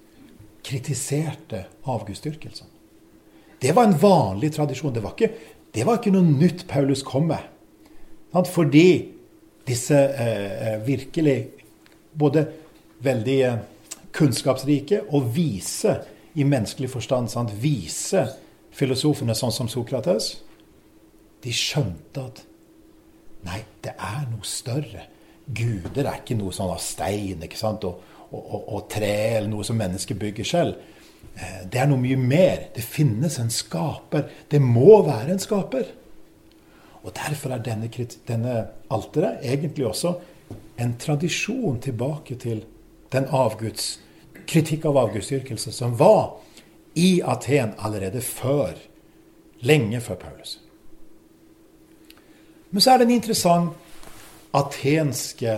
[0.65, 2.65] kritiserte avgudsdyrkelsen.
[3.61, 4.95] Det var en vanlig tradisjon.
[4.95, 5.29] Det var, ikke,
[5.77, 7.45] det var ikke, noe nytt Paulus kom med.
[8.33, 9.11] Fordi
[9.67, 11.37] disse eh, virkelig
[12.17, 12.47] både
[13.05, 13.61] veldig eh,
[14.17, 15.99] kunnskapsrike og vise
[16.33, 18.25] i menneskelig forstand sant, vise
[18.73, 20.33] filosofene sånn som Sokrates,
[21.45, 22.41] de skjønte at
[23.45, 25.05] nei, det er noe større.
[25.45, 29.51] Guder er ikke noe sånn av stein ikke sant, og, og, og, og tre eller
[29.51, 30.79] noe som mennesker bygger selv.
[31.35, 32.69] Eh, det er noe mye mer.
[32.75, 34.29] Det finnes en skaper.
[34.49, 35.91] Det må være en skaper.
[37.05, 37.89] Og Derfor er denne,
[38.27, 38.55] denne
[38.89, 40.15] alteret egentlig også
[40.81, 42.63] en tradisjon tilbake til
[43.13, 43.99] den avguds
[44.49, 46.35] kritikk av avgudsdyrkelse som var
[46.95, 48.73] i Aten allerede før,
[49.65, 50.59] lenge før Paulus.
[52.71, 53.73] Men så er det en interessant
[54.55, 55.55] atenske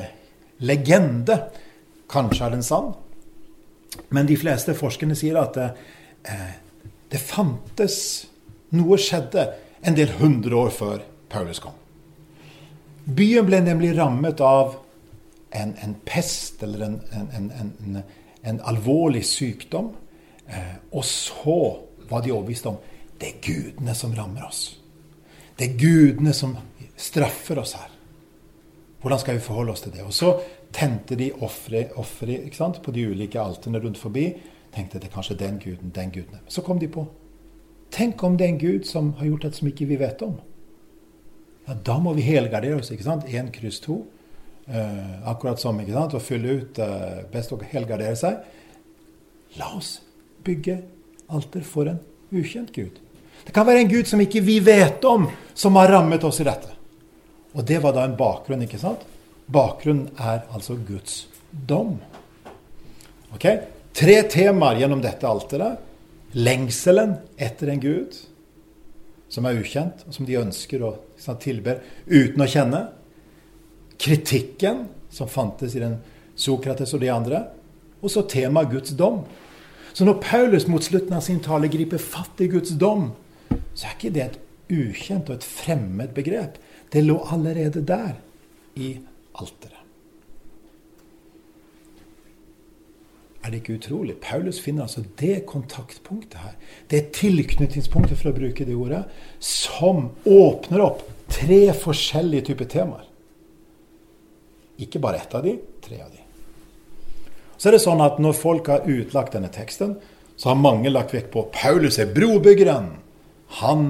[0.59, 1.37] legende.
[2.09, 2.93] Kanskje er den sann,
[4.09, 5.67] men de fleste forskerne sier at det,
[6.31, 6.55] eh,
[7.11, 8.27] det fantes
[8.75, 9.45] Noe skjedde
[9.87, 11.75] en del hundre år før Paulus kom.
[13.07, 14.73] Byen ble nemlig rammet av
[15.55, 18.01] en, en pest eller en, en,
[18.43, 19.93] en, alvorlig sykdom.
[20.47, 21.59] Eh, og så
[22.09, 22.75] var de overbevist om
[23.19, 24.65] det er gudene som rammer oss.
[25.57, 26.57] Det er gudene som
[26.97, 27.93] straffer oss her.
[29.01, 30.03] Hvordan skal vi forholde oss til det?
[30.03, 30.33] Og så
[30.73, 31.93] tente de offeret
[32.83, 34.33] på de ulike altene rundt forbi.
[34.73, 36.41] Tenkte det er kanskje den guden, den guden.
[36.47, 37.07] Så kom de på
[37.91, 40.33] Tenk om det er en gud som har gjort dette som ikke vi vet om.
[41.67, 42.91] Ja, Da må vi helgardere oss.
[42.91, 43.23] ikke sant?
[43.23, 44.05] Én kryss to.
[44.67, 46.13] Eh, akkurat som ikke sant?
[46.13, 48.43] å fylle ut eh, best å helgardere seg.
[49.55, 50.01] La oss
[50.43, 50.81] bygge
[51.29, 51.99] alter for en
[52.31, 52.99] ukjent gud.
[53.45, 56.47] Det kan være en gud som ikke vi vet om, som har rammet oss i
[56.47, 56.76] dette.
[57.57, 59.01] Og det var da en bakgrunn, ikke sant?
[59.49, 61.97] Bakgrunnen er altså Guds dom.
[63.33, 63.47] Ok?
[63.97, 65.81] Tre temaer gjennom dette alteret.
[66.37, 68.17] Lengselen etter en gud
[69.31, 70.93] som er ukjent, og som de ønsker å
[71.41, 72.83] tilber uten å kjenne
[73.99, 75.97] kritikken som fantes i den
[76.37, 77.41] Sokrates og de andre,
[77.97, 79.23] og så temaet Guds dom.
[79.97, 83.09] Så når Paulus mot slutten av sin tale griper fatt i Guds dom,
[83.73, 84.37] så er ikke det et
[84.69, 86.59] ukjent og et fremmed begrep.
[86.93, 88.15] Det lå allerede der
[88.75, 88.97] i
[89.35, 89.83] alteret.
[93.43, 94.17] Er det ikke utrolig?
[94.19, 96.55] Paulus finner altså det kontaktpunktet her,
[96.91, 99.05] det tilknytningspunktet, for å bruke det ordet,
[99.39, 103.05] som åpner opp tre forskjellige typer temaer.
[104.83, 106.25] Ikke bare ett av de, tre av de.
[107.57, 109.95] Så er det sånn at når folk har utlagt denne teksten,
[110.35, 112.91] så har mange lagt vekt på Paulus er brobyggeren.
[113.63, 113.87] Han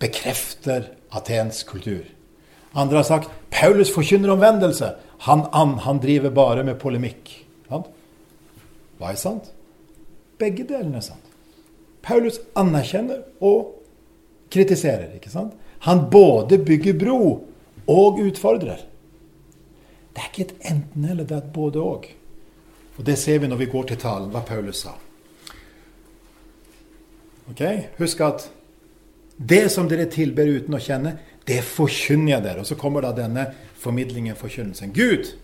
[0.00, 2.06] bekrefter atensk kultur.
[2.74, 4.94] Andre har sagt Paulus forkynner omvendelse.
[5.28, 7.30] Han, han, han driver bare med polemikk.
[7.68, 9.50] Hva er sant?
[10.38, 11.30] Begge delene er sant.
[12.04, 13.74] Paulus anerkjenner og
[14.52, 15.14] kritiserer.
[15.16, 15.54] ikke sant?
[15.86, 17.20] Han både bygger bro
[17.90, 18.84] og utfordrer.
[20.14, 22.06] Det er ikke et enten-eller, det er et både-og.
[22.96, 24.94] Og Det ser vi når vi går til talen, hva Paulus sa.
[27.50, 27.62] Ok,
[27.98, 28.46] Husk at
[29.36, 32.62] det som dere tilber uten å kjenne, det forkynner jeg dere.
[32.62, 33.48] Og så kommer da denne
[33.80, 34.94] formidlingen, forkynnelsen.
[34.96, 35.34] Gud,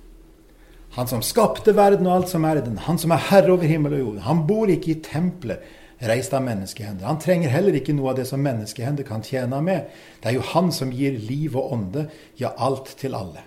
[0.96, 3.68] han som skapte verden og alt som er i den, han som er herre over
[3.68, 5.76] himmel og jord, han bor ikke i tempelet
[6.08, 7.04] reist av menneskehender.
[7.04, 9.90] Han trenger heller ikke noe av det som menneskehender kan tjene med.
[10.22, 12.06] Det er jo han som gir liv og ånde,
[12.40, 13.44] ja, alt til alle.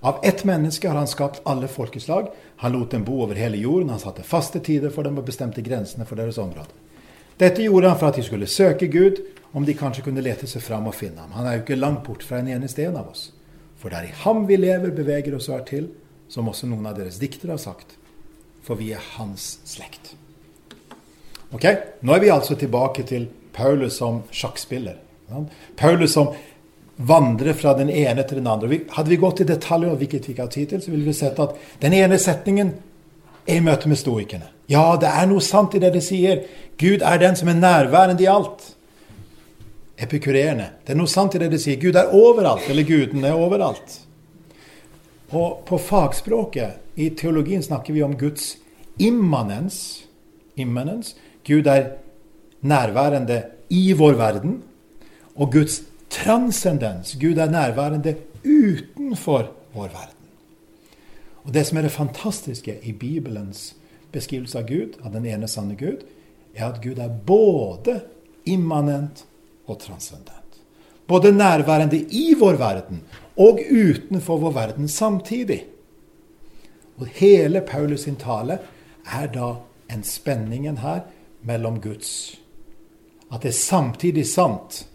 [0.00, 2.30] Av ett menneske har han skapt alle folkeslag.
[2.62, 3.90] Han lot dem bo over hele jorden.
[3.90, 6.72] Han satte faste tider for dem og bestemte grensene for deres område.
[7.40, 9.20] Dette gjorde han for at de skulle søke Gud,
[9.52, 11.34] om de kanskje kunne lete seg fram og finne ham.
[11.34, 13.30] Han er jo ikke langt bort fra en eneste en av oss.
[13.80, 15.88] For det er i ham vi lever, beveger oss og er til,
[16.30, 17.96] som også noen av deres diktere har sagt.
[18.62, 20.14] For vi er hans slekt.
[21.50, 21.66] Ok,
[22.06, 25.00] Nå er vi altså tilbake til Paulus som sjakkspiller.
[25.76, 26.30] Paulus som
[27.00, 28.82] vandrer fra den ene til den andre.
[28.92, 31.40] Hadde vi gått i detaljer, hvilket vi ikke har tid til, så ville vi sett
[31.42, 32.74] at den ene setningen
[33.46, 34.50] er i møte med stoikerne.
[34.70, 36.44] Ja, det er noe sant i det de sier.
[36.78, 38.76] Gud er den som er nærværende i alt.
[40.00, 40.70] Epikureerne.
[40.84, 41.80] Det er noe sant i det de sier.
[41.80, 43.98] Gud er overalt, eller guden er overalt.
[45.36, 48.56] Og på fagspråket, i teologien, snakker vi om Guds
[48.98, 50.04] immanens.
[50.60, 51.14] Immanens.
[51.46, 51.94] Gud er
[52.60, 54.62] nærværende i vår verden.
[55.36, 57.16] Og Guds transcendens.
[57.20, 60.16] Gud er nærværende utenfor vår verden.
[61.44, 63.76] Og Det som er det fantastiske i Bibelens
[64.12, 66.04] beskrivelse av Gud, av den ene sanne Gud,
[66.54, 68.00] er at Gud er både
[68.46, 69.24] immanent
[69.70, 70.60] og transcendent.
[71.06, 73.02] Både nærværende i vår verden
[73.36, 75.64] og utenfor vår verden samtidig.
[77.00, 78.58] Og hele Paulus sin tale
[79.06, 79.54] er da
[79.90, 81.00] en spenningen her
[81.42, 82.36] mellom Guds
[83.32, 84.86] At det er samtidig sant.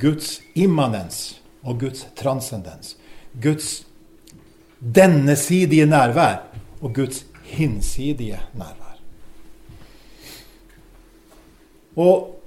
[0.00, 2.96] Guds immanens og Guds transcendens.
[3.42, 3.86] Guds
[4.94, 6.36] dennesidige nærvær
[6.80, 8.98] og Guds hinsidige nærvær.
[11.96, 12.41] Og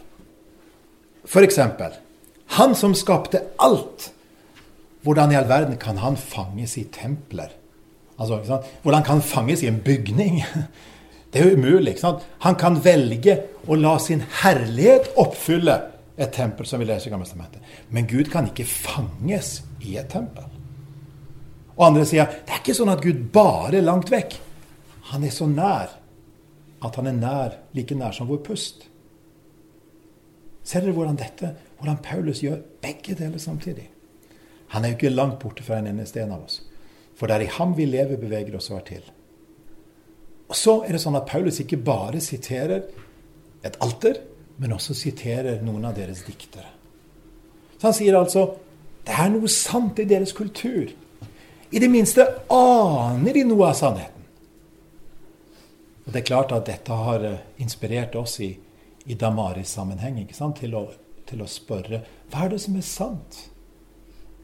[1.44, 1.92] eksempel
[2.48, 4.12] Han som skapte alt.
[5.02, 7.50] Hvordan i all verden kan han fanges i templer?
[8.20, 10.44] Altså, Hvordan kan han fanges i en bygning?
[11.34, 11.98] Det er jo umulig.
[12.40, 13.34] Han kan velge
[13.68, 15.74] å la sin herlighet oppfylle
[16.16, 17.62] et tempel, som vi leser i Gammeltestamentet.
[17.90, 20.46] Men Gud kan ikke fanges i et tempel.
[21.76, 24.38] Og andre sier det er ikke sånn at Gud bare er langt vekk.
[25.12, 25.92] Han er så nær
[26.86, 28.88] at han er nær, like nær som vår pust.
[30.66, 33.90] Ser dere hvordan dette, hvordan Paulus gjør begge deler samtidig?
[34.74, 36.64] Han er jo ikke langt borte fra en eneste en av oss.
[37.16, 39.04] For det er i ham vi lever, beveger oss og er til.
[40.50, 42.82] Og så er det sånn at Paulus ikke bare siterer
[43.66, 44.20] et alter,
[44.58, 46.68] men også siterer noen av deres diktere.
[47.78, 48.48] Så han sier altså
[49.06, 50.90] det er noe sant i deres kultur.
[51.70, 54.24] I det minste aner de noe av sannheten.
[56.06, 58.52] Og Det er klart at dette har eh, inspirert oss i,
[59.06, 60.78] i Damaris-sammenheng til,
[61.26, 63.44] til, å spørre hva er det som er sant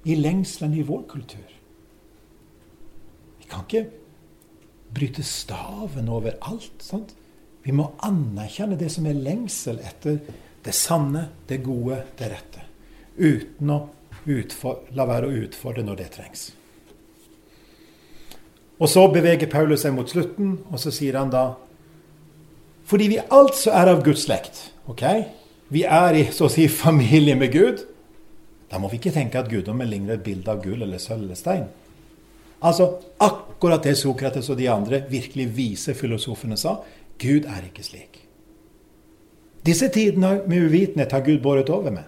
[0.06, 1.58] i lengselen i vår kultur?
[3.42, 3.88] Vi kan ikke
[4.94, 6.84] bryte staven over alt.
[6.84, 7.16] Sant?
[7.64, 10.20] Vi må anerkjenne det som er lengsel etter
[10.62, 12.66] det sanne, det gode, det rette.
[13.18, 13.80] Uten å
[14.98, 16.50] la være å utfordre når det trengs.
[18.82, 21.52] Og så beveger Paulus seg mot slutten, og så sier han da
[22.92, 25.06] Fordi vi altså er av Guds slekt, ok?
[25.72, 27.86] Vi er i så å si familie med Gud.
[28.72, 31.40] Da må vi ikke tenke at guddommen ligner et bilde av gull eller sølv eller
[31.40, 31.70] stein.
[32.62, 32.90] Altså
[33.24, 36.78] akkurat det Sokrates og de andre virkelig vise filosofene sa.
[37.20, 38.22] Gud er ikke slik.
[39.66, 42.08] Disse tidene med uvitenhet har Gud båret over med.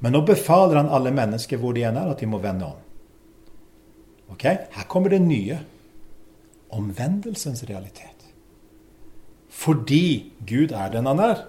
[0.00, 2.78] Men nå befaler han alle mennesker hvor de enn er, at de må vende om.
[4.32, 4.44] Ok?
[4.46, 5.58] Her kommer det nye
[6.74, 8.17] omvendelsens realitet.
[9.58, 11.42] Fordi Gud er den han er,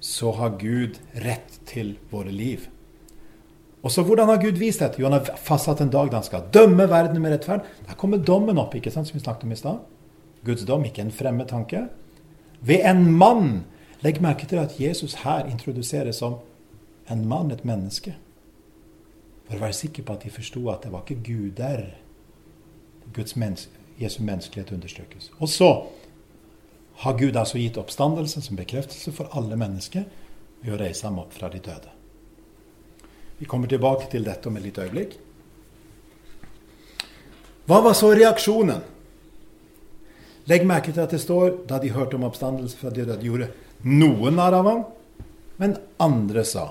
[0.00, 2.66] så har Gud rett til våre liv.
[3.82, 5.00] Og så Hvordan har Gud vist dette?
[5.00, 7.64] Jo, Han har fastsatt en dag da han skal dømme verden med rettferd.
[7.88, 9.78] Der kommer dommen opp, ikke sant, som vi snakket om i stad.
[10.44, 11.86] Guds dom, ikke en fremmed tanke.
[12.60, 13.64] Ved en mann.
[14.04, 16.34] Legg merke til at Jesus her introduseres som
[17.10, 18.14] en mann, et menneske.
[19.48, 21.86] For å være sikker på at de forsto at det var ikke guder.
[23.12, 25.32] Guds menneske Jesu menneskelighet understrekes.
[25.38, 25.86] Og så
[27.00, 30.04] har Gud altså gitt oppstandelsen som bekreftelse for alle mennesker
[30.60, 31.88] ved å reise ham opp fra de døde.
[33.40, 35.14] Vi kommer tilbake til dette om et lite øyeblikk.
[37.64, 38.82] Hva var så reaksjonen?
[40.50, 43.48] Legg merke til at det står da de hørte om oppstandelse fra de døde, gjorde
[43.88, 44.84] noen narr av ham,
[45.60, 46.70] men andre sa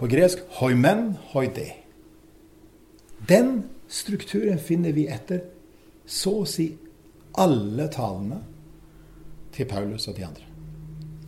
[0.00, 1.66] På gresk hoimen hoide.
[3.28, 5.42] Den strukturen finner vi etter
[6.08, 6.70] så å si
[7.40, 8.40] alle talene
[9.54, 10.46] til Paulus og de andre.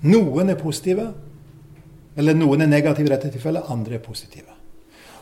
[0.03, 1.07] Noen er positive,
[2.19, 4.53] eller noen er negative i dette tilfellet, andre er positive.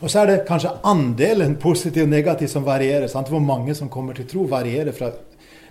[0.01, 3.09] Og så er det kanskje andelen positiv og negativ som varierer.
[3.13, 3.29] Sant?
[3.29, 5.13] Hvor mange som kommer til tro, varierer fra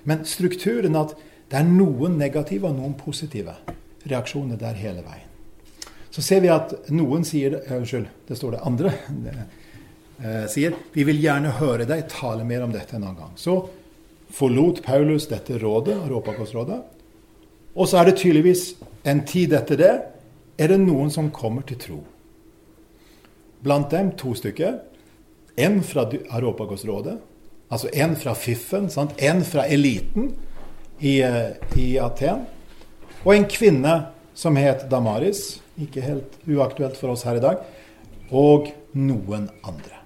[0.03, 1.15] Men strukturen at
[1.49, 3.55] det er noen negative og noen positive
[4.07, 5.25] reaksjoner der hele veien.
[6.09, 8.93] Så ser vi at noen sier Unnskyld, det står det andre.
[10.19, 13.35] Eh, sier vi vil gjerne høre deg tale mer om dette en annen gang.
[13.39, 13.53] Så
[14.29, 16.79] forlot Paulus dette rådet, Europakostrådet.
[17.75, 18.73] Og så er det tydeligvis
[19.07, 19.93] en tid etter det
[20.59, 21.99] er det noen som kommer til tro.
[23.63, 24.79] Blant dem to stykker.
[25.59, 27.17] En fra Europakostrådet,
[27.69, 29.15] altså en fra Fiffen, sant?
[29.17, 30.29] en fra eliten
[30.99, 32.45] i, eh, i Aten.
[33.25, 33.95] Og en kvinne
[34.33, 37.59] som het Damaris, ikke helt uaktuelt for oss her i dag,
[38.31, 39.99] og noen andre.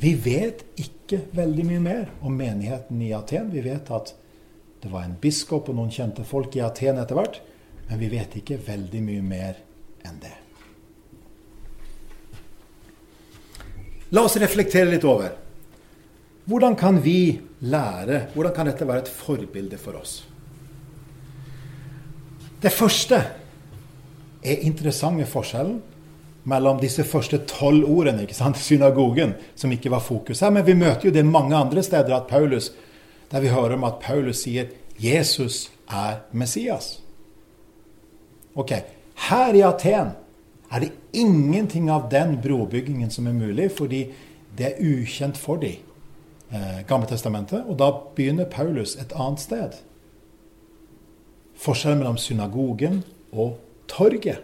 [0.00, 3.50] Vi vet ikke veldig mye mer om menigheten i Aten.
[3.52, 4.14] Vi vet at
[4.82, 7.40] det var en biskop og noen kjente folk i Aten etter hvert,
[7.88, 9.60] men vi vet ikke veldig mye mer
[10.04, 10.34] enn det.
[14.14, 15.32] La oss reflektere litt over.
[16.44, 18.28] Hvordan kan vi lære?
[18.34, 20.18] Hvordan kan dette være et forbilde for oss?
[22.60, 23.16] Det første
[24.44, 25.80] er interessante forskjellen
[26.44, 28.58] mellom disse første tolv ordene, ikke sant?
[28.60, 30.52] synagogen, som ikke var fokus her.
[30.52, 32.72] Men vi møter jo det mange andre steder at Paulus,
[33.32, 34.68] der vi hører om at Paulus sier
[35.00, 37.00] Jesus er Messias.
[38.54, 38.72] Ok,
[39.14, 40.12] Her i Aten
[40.70, 44.08] er det ingenting av den brobyggingen som er mulig, fordi
[44.58, 45.82] det er ukjent for dem,
[46.52, 47.64] eh, Gamle.
[47.66, 49.70] Og da begynner Paulus et annet sted.
[51.54, 54.42] Forskjellen mellom synagogen og torget.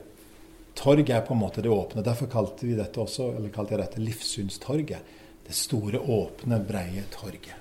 [0.74, 2.04] Torget er på en måte det åpne.
[2.04, 5.16] Derfor kalte vi dette også, eller kalte jeg dette livssynstorget.
[5.46, 7.56] Det store, åpne, breie torget.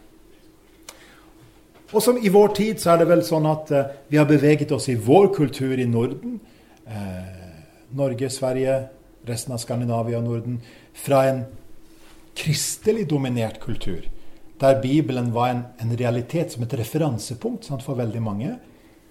[1.89, 4.71] Og som i vår tid så er det vel sånn at eh, vi har beveget
[4.75, 6.37] oss i vår kultur i Norden.
[6.85, 7.39] Eh,
[7.97, 8.75] Norge, Sverige,
[9.25, 10.59] resten av Skandinavia og Norden.
[10.93, 11.41] Fra en
[12.37, 14.05] kristelig dominert kultur,
[14.61, 18.53] der Bibelen var en, en realitet som et referansepunkt sant, for veldig mange,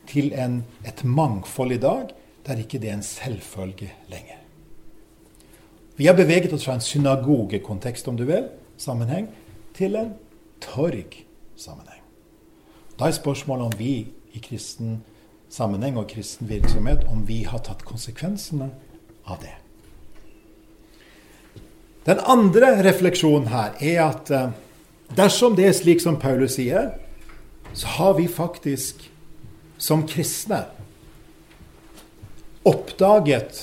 [0.08, 2.14] til en, et mangfold i dag
[2.48, 4.40] der ikke det er en selvfølge lenger.
[5.96, 9.28] Vi har beveget oss fra en synagogekontekst, om du vil, sammenheng,
[9.74, 10.12] til en
[10.60, 12.02] torgsammenheng.
[12.98, 15.02] Da er spørsmålet om vi i kristen
[15.48, 18.70] sammenheng og kristen virksomhet, om vi har tatt konsekvensene
[19.26, 19.54] av det.
[22.08, 24.50] Den andre refleksjonen her er at eh,
[25.16, 26.92] dersom det er slik som Paulus sier,
[27.72, 29.04] så har vi faktisk
[29.78, 30.64] som kristne
[32.68, 33.60] oppdaget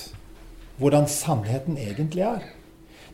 [0.81, 2.43] hvordan sannheten egentlig er.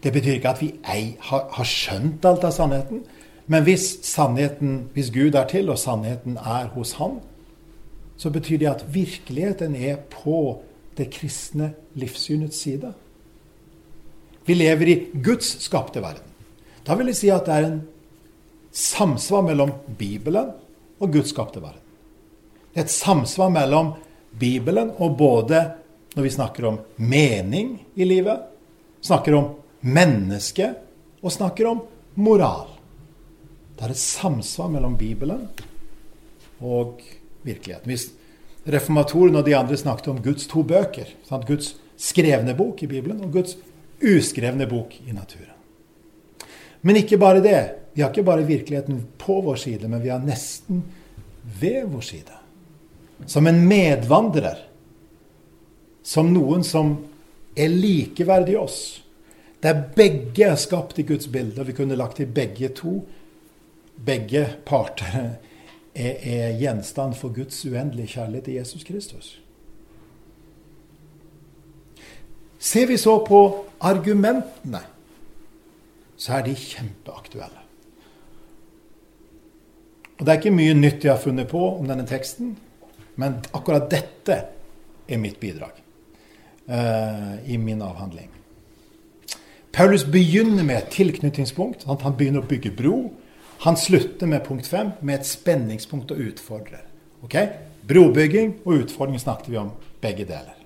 [0.04, 3.04] Det betyr ikke at vi ei har, har skjønt alt av sannheten,
[3.52, 7.20] men hvis sannheten, hvis Gud er til, og sannheten er hos Han,
[8.18, 10.62] så betyr det at virkeligheten er på
[10.98, 12.94] det kristne livssynets side.
[14.46, 16.26] Vi lever i Guds skapte verden.
[16.88, 17.82] Da vil jeg si at det er en
[18.72, 20.54] samsvar mellom Bibelen
[21.00, 21.82] og Guds skapte verden.
[22.72, 23.94] Det er et samsvar mellom
[24.40, 25.62] Bibelen og både
[26.16, 28.40] når vi snakker om mening i livet,
[29.02, 30.74] snakker om menneske
[31.22, 31.84] og snakker om
[32.20, 32.68] moral.
[33.78, 35.48] Det er et samsvar mellom Bibelen
[36.62, 37.02] og
[37.42, 37.90] virkeligheten.
[37.90, 38.12] Hvis
[38.70, 41.48] reformatorene og de andre snakket om Guds to bøker, sant?
[41.48, 43.56] Guds skrevne bok i Bibelen og Guds
[44.02, 45.58] uskrevne bok i naturen.
[46.82, 47.62] Men ikke bare det.
[47.94, 50.82] Vi har ikke bare virkeligheten på vår side, men vi har nesten
[51.62, 52.38] ved vår side.
[53.30, 54.58] Som en medvandrer.
[56.12, 56.98] Som noen som
[57.56, 58.80] er likeverdig oss.
[59.64, 62.98] Der begge er skapt i Guds bilde, og vi kunne lagt til begge to
[64.06, 65.14] begge parter
[65.96, 69.30] er, er gjenstand for Guds uendelige kjærlighet til Jesus Kristus.
[72.60, 73.42] Ser vi så på
[73.80, 74.82] argumentene,
[76.18, 77.62] så er de kjempeaktuelle.
[80.20, 82.52] Og Det er ikke mye nytt jeg har funnet på om denne teksten,
[83.18, 84.38] men akkurat dette
[85.08, 85.82] er mitt bidrag
[86.72, 88.30] i min avhandling.
[89.72, 91.84] Paulus begynner med et tilknytningspunkt.
[91.88, 93.12] Han begynner å bygge bro.
[93.66, 96.84] Han slutter med punkt fem med et spenningspunkt og utfordrer.
[97.24, 97.48] Okay?
[97.88, 100.58] Brobygging og utfordring snakket vi om begge deler.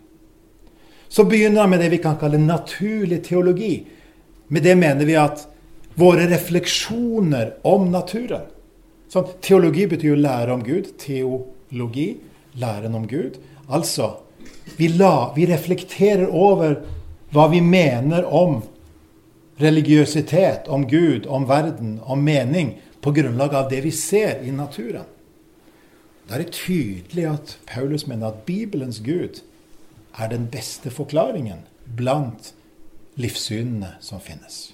[1.09, 3.85] Så begynner han med det vi kan kalle naturlig teologi.
[4.47, 5.45] Med det mener vi at
[5.95, 8.49] våre refleksjoner om naturen
[9.11, 10.91] sånn, Teologi betyr jo lære om Gud.
[10.99, 12.07] Teologi,
[12.59, 13.37] læren om Gud.
[13.71, 14.11] Altså
[14.77, 16.79] Vi, la, vi reflekterer over
[17.35, 18.61] hva vi mener om
[19.61, 25.05] religiøsitet, om Gud, om verden, om mening, på grunnlag av det vi ser i naturen.
[26.25, 29.43] Da er det tydelig at Paulus mener at Bibelens Gud
[30.17, 31.61] er den beste forklaringen
[31.97, 32.53] blant
[33.21, 34.73] livssynene som finnes.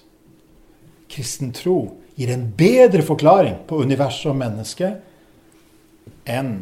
[1.12, 6.54] Kristen tro gir en bedre forklaring på universet og mennesket enn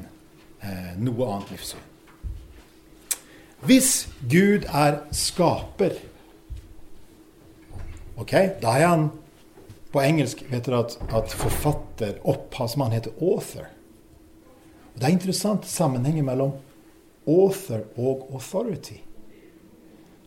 [0.65, 1.90] eh, noe annet livssyn.
[3.61, 5.99] Hvis Gud er skaper
[8.17, 8.33] Ok,
[8.63, 9.11] Da er han
[9.93, 13.67] På engelsk vet dere at, at forfatter, opphavsmann, heter author.
[14.95, 16.53] Og Det er interessant sammenhengen mellom
[17.27, 19.01] author og authority.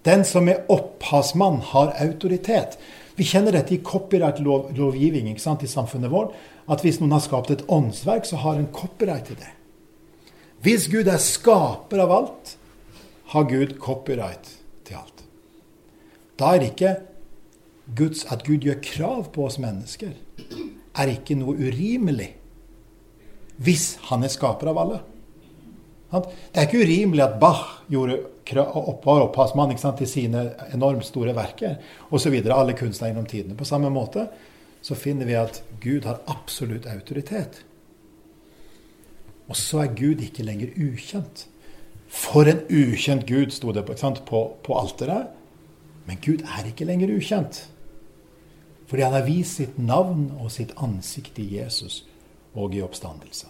[0.03, 2.75] Den som er opphavsmann, har autoritet.
[3.15, 6.35] Vi kjenner dette i copyright-lovgivning i samfunnet vårt.
[6.67, 9.53] At hvis noen har skapt et åndsverk, så har en copyright til det.
[10.59, 12.57] Hvis Gud er skaper av alt,
[13.33, 14.51] har Gud copyright
[14.85, 15.23] til alt.
[16.39, 16.93] Da er ikke
[17.97, 20.13] Guds, at Gud gjør krav på oss mennesker,
[20.93, 22.35] er ikke noe urimelig
[23.63, 25.01] hvis han er skaper av alle.
[26.13, 28.19] Det er ikke urimelig at Bach gjorde
[28.53, 31.77] var opphavsmann til sine enormt store verker
[32.13, 32.35] osv.
[32.43, 33.57] Alle kunstnere gjennom tidene.
[33.57, 34.27] På samme måte
[34.83, 37.63] så finner vi at Gud har absolutt autoritet.
[39.47, 41.47] Og så er Gud ikke lenger ukjent.
[42.13, 45.31] For en ukjent Gud, sto det på, på alteret.
[46.05, 47.63] Men Gud er ikke lenger ukjent.
[48.87, 52.03] Fordi han har vist sitt navn og sitt ansikt i Jesus
[52.53, 53.49] og i oppstandelsen.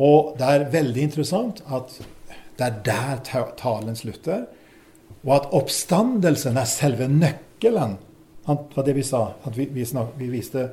[0.00, 1.92] Og det er veldig interessant at
[2.56, 4.46] det er der talen slutter.
[5.26, 7.98] Og at oppstandelsen er selve nøkkelen.
[8.46, 9.32] Var det vi sa.
[9.44, 10.70] at Vi, vi, snak, vi viste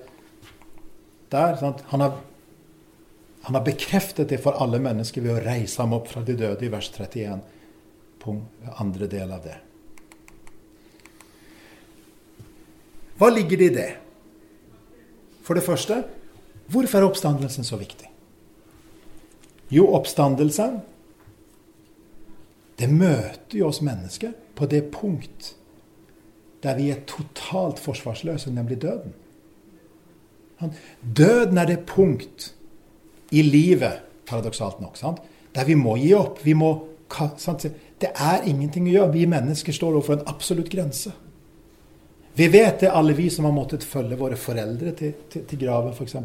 [1.32, 1.58] der.
[1.90, 2.20] Han har,
[3.44, 6.64] han, har, bekreftet det for alle mennesker ved å reise ham opp fra de døde
[6.64, 7.44] i vers 31.
[8.24, 8.38] På
[8.80, 9.58] andre del av det.
[13.20, 13.92] Hva ligger det i det?
[15.44, 16.00] For det første,
[16.72, 18.08] hvorfor er oppstandelsen så viktig?
[19.74, 20.80] Jo, oppstandelsen
[22.80, 25.54] det møter jo oss mennesker på det punkt
[26.64, 29.14] der vi er totalt forsvarsløse, nemlig døden.
[31.04, 32.54] Døden er det punkt
[33.34, 35.22] i livet, paradoksalt nok, sant?
[35.54, 36.40] der vi må gi opp.
[36.46, 36.72] Vi må,
[37.38, 37.68] sant?
[38.02, 39.14] Det er ingenting å gjøre.
[39.14, 41.12] Vi mennesker står overfor en absolutt grense.
[42.34, 45.94] Vi vet det, alle vi som har måttet følge våre foreldre til, til, til graven,
[45.94, 46.18] f.eks.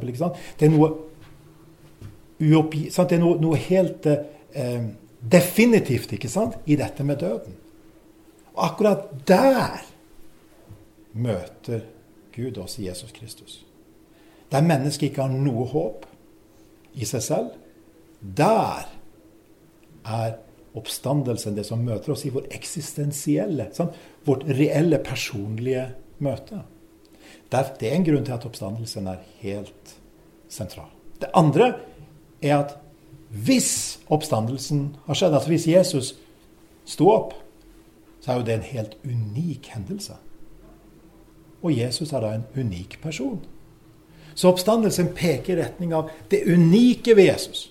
[0.57, 0.89] Det er noe
[2.41, 2.87] uoppgi...
[2.95, 3.13] Sant?
[3.13, 4.89] Det er noe, noe helt eh,
[5.21, 6.57] definitivt ikke sant?
[6.65, 7.57] i dette med døden.
[8.55, 9.85] Og akkurat der
[11.13, 11.85] møter
[12.33, 13.61] Gud oss i Jesus Kristus.
[14.49, 16.08] Der mennesket ikke har noe håp
[16.99, 17.55] i seg selv.
[18.20, 18.88] Der
[20.05, 20.38] er
[20.78, 23.96] oppstandelsen, det som møter oss i vår eksistensielle, sant?
[24.26, 25.88] vårt reelle, personlige
[26.24, 26.62] møte.
[27.49, 29.94] Det er en grunn til at oppstandelsen er helt
[30.53, 30.90] sentral.
[31.18, 31.72] Det andre
[32.44, 32.76] er at
[33.28, 36.14] hvis oppstandelsen har skjedd, altså hvis Jesus
[36.88, 37.34] sto opp,
[38.20, 40.16] så er jo det en helt unik hendelse.
[41.62, 43.40] Og Jesus er da en unik person.
[44.39, 47.64] Så oppstandelsen peker i retning av det unike ved Jesus.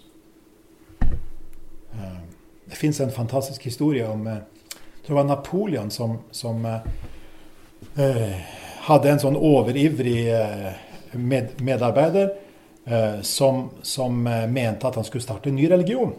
[2.70, 4.41] Det fins en fantastisk historie om eh,
[4.74, 8.34] jeg tror det var Napoleon som, som eh,
[8.89, 10.68] hadde en sånn overivrig eh,
[11.15, 12.34] med, medarbeider
[12.84, 16.11] eh, som, som eh, mente at han skulle starte en ny religion.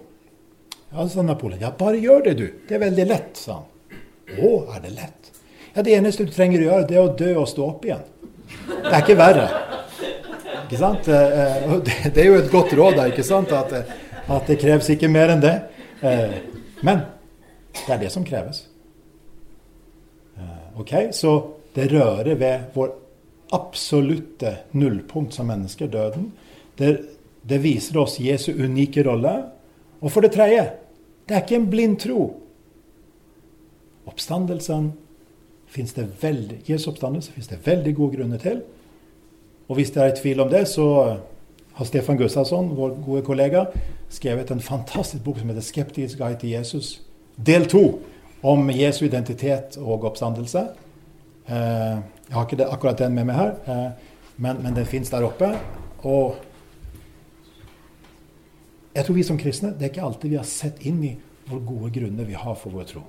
[0.89, 1.61] Ja, sa Napoleon.
[1.61, 2.47] Ja, bare gjør det, du.
[2.65, 4.01] Det er veldig lett, sa han.
[4.41, 5.33] Å, er det lett?
[5.75, 8.09] Ja, Det eneste du trenger å gjøre, det er å dø og stå opp igjen.
[8.65, 9.68] Det er ikke verre.
[10.69, 11.07] Ikke sant?
[11.09, 11.71] Eh,
[12.13, 13.53] det er jo et godt råd, da, ikke sant?
[13.57, 13.73] At,
[14.29, 15.55] at det kreves ikke mer enn det.
[16.05, 16.35] Eh,
[16.85, 17.07] men
[17.79, 18.67] det er det som kreves.
[20.37, 21.33] Eh, ok, Så
[21.73, 22.93] det rører ved vår
[23.57, 26.35] absolutte nullpunkt som mennesker, døden.
[26.77, 26.99] Det,
[27.49, 29.39] det viser oss Jesu unike rolle.
[30.05, 30.69] Og for det tredje,
[31.25, 32.27] det er ikke en blind tro.
[34.05, 34.93] Oppstandelsen
[35.69, 38.67] finnes det veldig, Jesu oppstandelse finnes det veldig gode grunner til.
[39.69, 41.17] Og hvis det er i tvil om det, så
[41.79, 43.65] har Stefan Gustavsson, vår gode kollega,
[44.09, 47.01] skrevet en fantastisk bok som heter 'Skeptisk guide til Jesus'.
[47.47, 48.01] Del to
[48.43, 50.59] om Jesu identitet og oppstandelse.
[51.49, 51.57] Eh,
[52.29, 53.91] jeg har ikke akkurat den med meg her, eh,
[54.37, 55.59] men, men den fins der oppe.
[55.99, 56.37] Og
[58.95, 61.17] jeg tror vi som kristne det er ikke alltid vi har sett inn i
[61.49, 63.01] hvor gode grunner vi har for vår tro.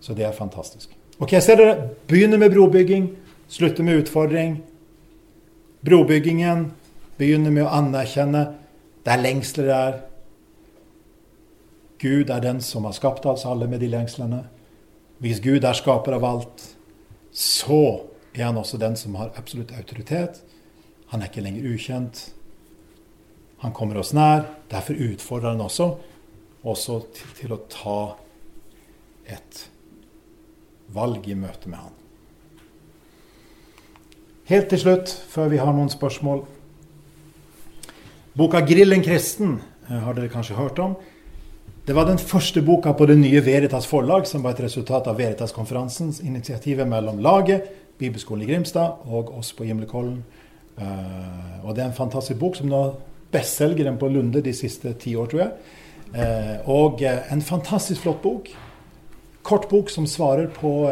[0.00, 0.96] Så det er fantastisk.
[1.18, 1.88] Ok, ser dere.
[2.08, 3.10] Begynner med brobygging,
[3.48, 4.62] slutter med utfordring.
[5.86, 6.70] Brobyggingen
[7.16, 8.46] begynner med å anerkjenne
[9.06, 9.98] det er lengsler der.
[12.02, 14.40] Gud er den som har skapt oss alle med de lengslene.
[15.22, 16.64] Hvis Gud er skaper av alt,
[17.30, 18.02] så
[18.34, 20.42] er han også den som har absolutt autoritet.
[21.12, 22.24] Han er ikke lenger ukjent.
[23.62, 24.42] Han kommer oss nær.
[24.74, 25.92] Derfor utfordrer han også,
[26.66, 28.00] også til, til å ta
[29.38, 29.62] et
[30.98, 31.94] valg i møte med han.
[34.46, 36.44] Helt til slutt, før vi har noen spørsmål
[38.38, 39.56] Boka 'Grillen kristen'
[39.90, 40.94] eh, har dere kanskje hørt om.
[41.86, 45.18] Det var den første boka på det nye Veritas forlag, som var et resultat av
[45.18, 47.62] Veritas-konferansens initiativet mellom laget,
[47.98, 50.24] Bibelskolen i Grimstad og oss på Gimlekollen.
[50.78, 52.94] Uh, og det er en fantastisk bok som nå
[53.32, 55.50] bestselger den på Lunde de siste ti år, tror jeg.
[56.14, 58.48] Uh, og en fantastisk flott bok.
[59.42, 60.90] Kort bok som svarer på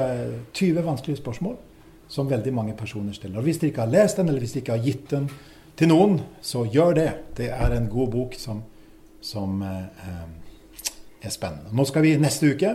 [0.54, 1.56] 20 vanskelige spørsmål
[2.08, 3.38] som veldig mange personer stiller.
[3.38, 5.28] Og Hvis dere ikke har lest den, eller hvis dere ikke har gitt den
[5.76, 7.10] til noen, så gjør det.
[7.36, 8.62] Det er en god bok som,
[9.20, 9.62] som
[11.24, 11.72] er spennende.
[11.72, 12.74] Nå skal vi neste uke,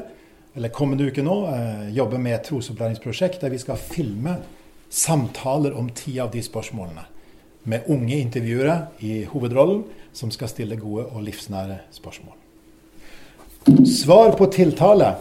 [0.55, 4.39] eller kommende uke nå, eh, jobbe med et trosopplæringsprosjekt der vi skal filme
[4.89, 7.05] samtaler om ti av de spørsmålene.
[7.69, 12.36] Med unge intervjuere i hovedrollen som skal stille gode og livsnære spørsmål.
[13.86, 15.13] Svar på tiltale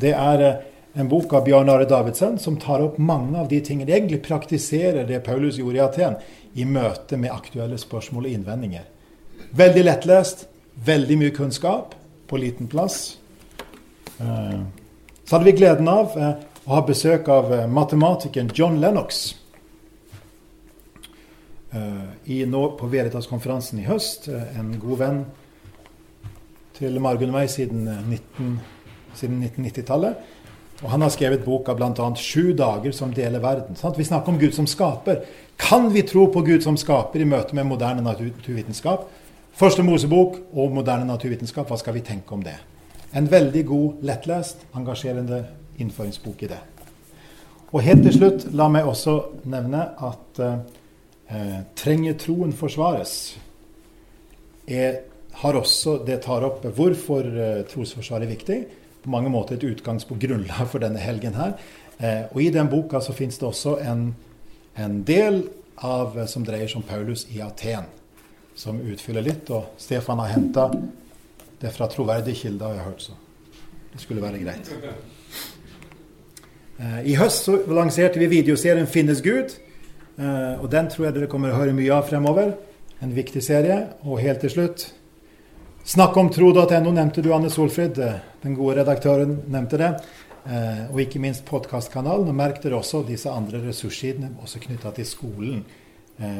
[0.00, 3.60] det er eh, en bok av Bjørn Are Davidsen som tar opp mange av de
[3.62, 3.92] tingene.
[3.92, 6.16] Egentlig praktiserer det Paulus gjorde i Aten
[6.58, 8.86] i møte med aktuelle spørsmål og innvendinger.
[9.56, 10.46] Veldig lettlest,
[10.86, 11.94] veldig mye kunnskap
[12.30, 13.18] på liten plass.
[14.18, 14.60] Eh,
[15.24, 16.32] så hadde vi gleden av eh,
[16.66, 19.36] å ha besøk av eh, matematikeren John Lennox
[21.70, 24.24] i, nå på Veritas-konferansen i høst.
[24.58, 25.20] En god venn
[26.74, 28.48] til Margunn og meg siden, 19,
[29.14, 30.18] siden 1990-tallet.
[30.82, 32.14] Og Han har skrevet boka bl.a.
[32.16, 33.76] 'Sju dager som deler verden'.
[33.76, 33.98] Sant?
[33.98, 35.20] Vi snakker om Gud som skaper.
[35.56, 39.08] Kan vi tro på Gud som skaper i møte med moderne naturvitenskap?
[39.52, 42.56] Første Mosebok og moderne naturvitenskap, hva skal vi tenke om det?
[43.14, 45.44] En veldig god, lettlest, engasjerende
[45.78, 46.60] innføringsbok i det.
[47.72, 53.36] Og helt til slutt, la meg også nevne at eh, trenger troen forsvares?
[54.66, 55.02] Er,
[55.42, 58.58] har også, det tar opp hvorfor eh, trosforsvaret er viktig.
[59.02, 61.54] På mange måter et utgangspunkt, grunnlag for denne helgen her.
[62.00, 64.10] Eh, og i den boka så fins det også en,
[64.76, 65.42] en del
[65.76, 67.88] av, som dreier seg om Paulus i Aten
[68.60, 69.50] som utfyller litt.
[69.50, 70.68] Og Stefan har henta
[71.60, 73.16] det fra troverdige kilder, har jeg hørt, så
[73.92, 74.70] det skulle være greit.
[76.80, 79.58] Eh, I høst så lanserte vi videoserien 'Finnes Gud'.
[80.18, 82.54] Eh, og Den tror jeg dere kommer å høre mye av fremover.
[83.02, 83.88] En viktig serie.
[84.02, 84.94] Og helt til slutt
[85.90, 87.96] Snakk om tro.no nevnte du, Anne Solfrid.
[87.98, 89.88] Eh, den gode redaktøren nevnte det.
[90.94, 92.28] Og ikke minst podkastkanalen.
[92.30, 95.64] Og merk dere også disse andre ressurssidene også knytta til skolen.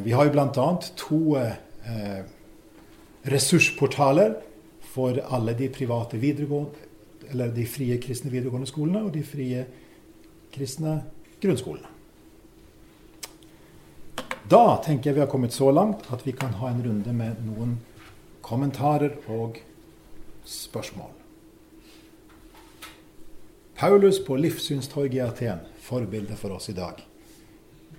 [0.04, 0.68] Vi har jo bl.a.
[1.02, 2.22] to eh,
[3.34, 4.38] ressursportaler
[4.94, 6.86] for alle de private videregående,
[7.34, 9.66] eller de frie kristne videregående skolene og de frie
[10.54, 11.00] kristne
[11.42, 11.90] grunnskolene.
[14.46, 17.46] Da tenker jeg vi har kommet så langt at vi kan ha en runde med
[17.50, 17.80] noen
[18.50, 19.58] kommentarer og
[20.44, 21.14] spørsmål.
[23.78, 26.98] Paulus på livssynstorget i Aten, forbilde for oss i dag.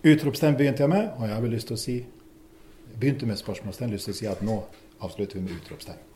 [0.03, 1.97] Utropstegn begynte jeg med, og jeg har lyst til å si
[2.99, 4.61] begynte med spørsmålstegn, lyst til å si at nå
[5.01, 6.10] avslutter vi med utropstegn.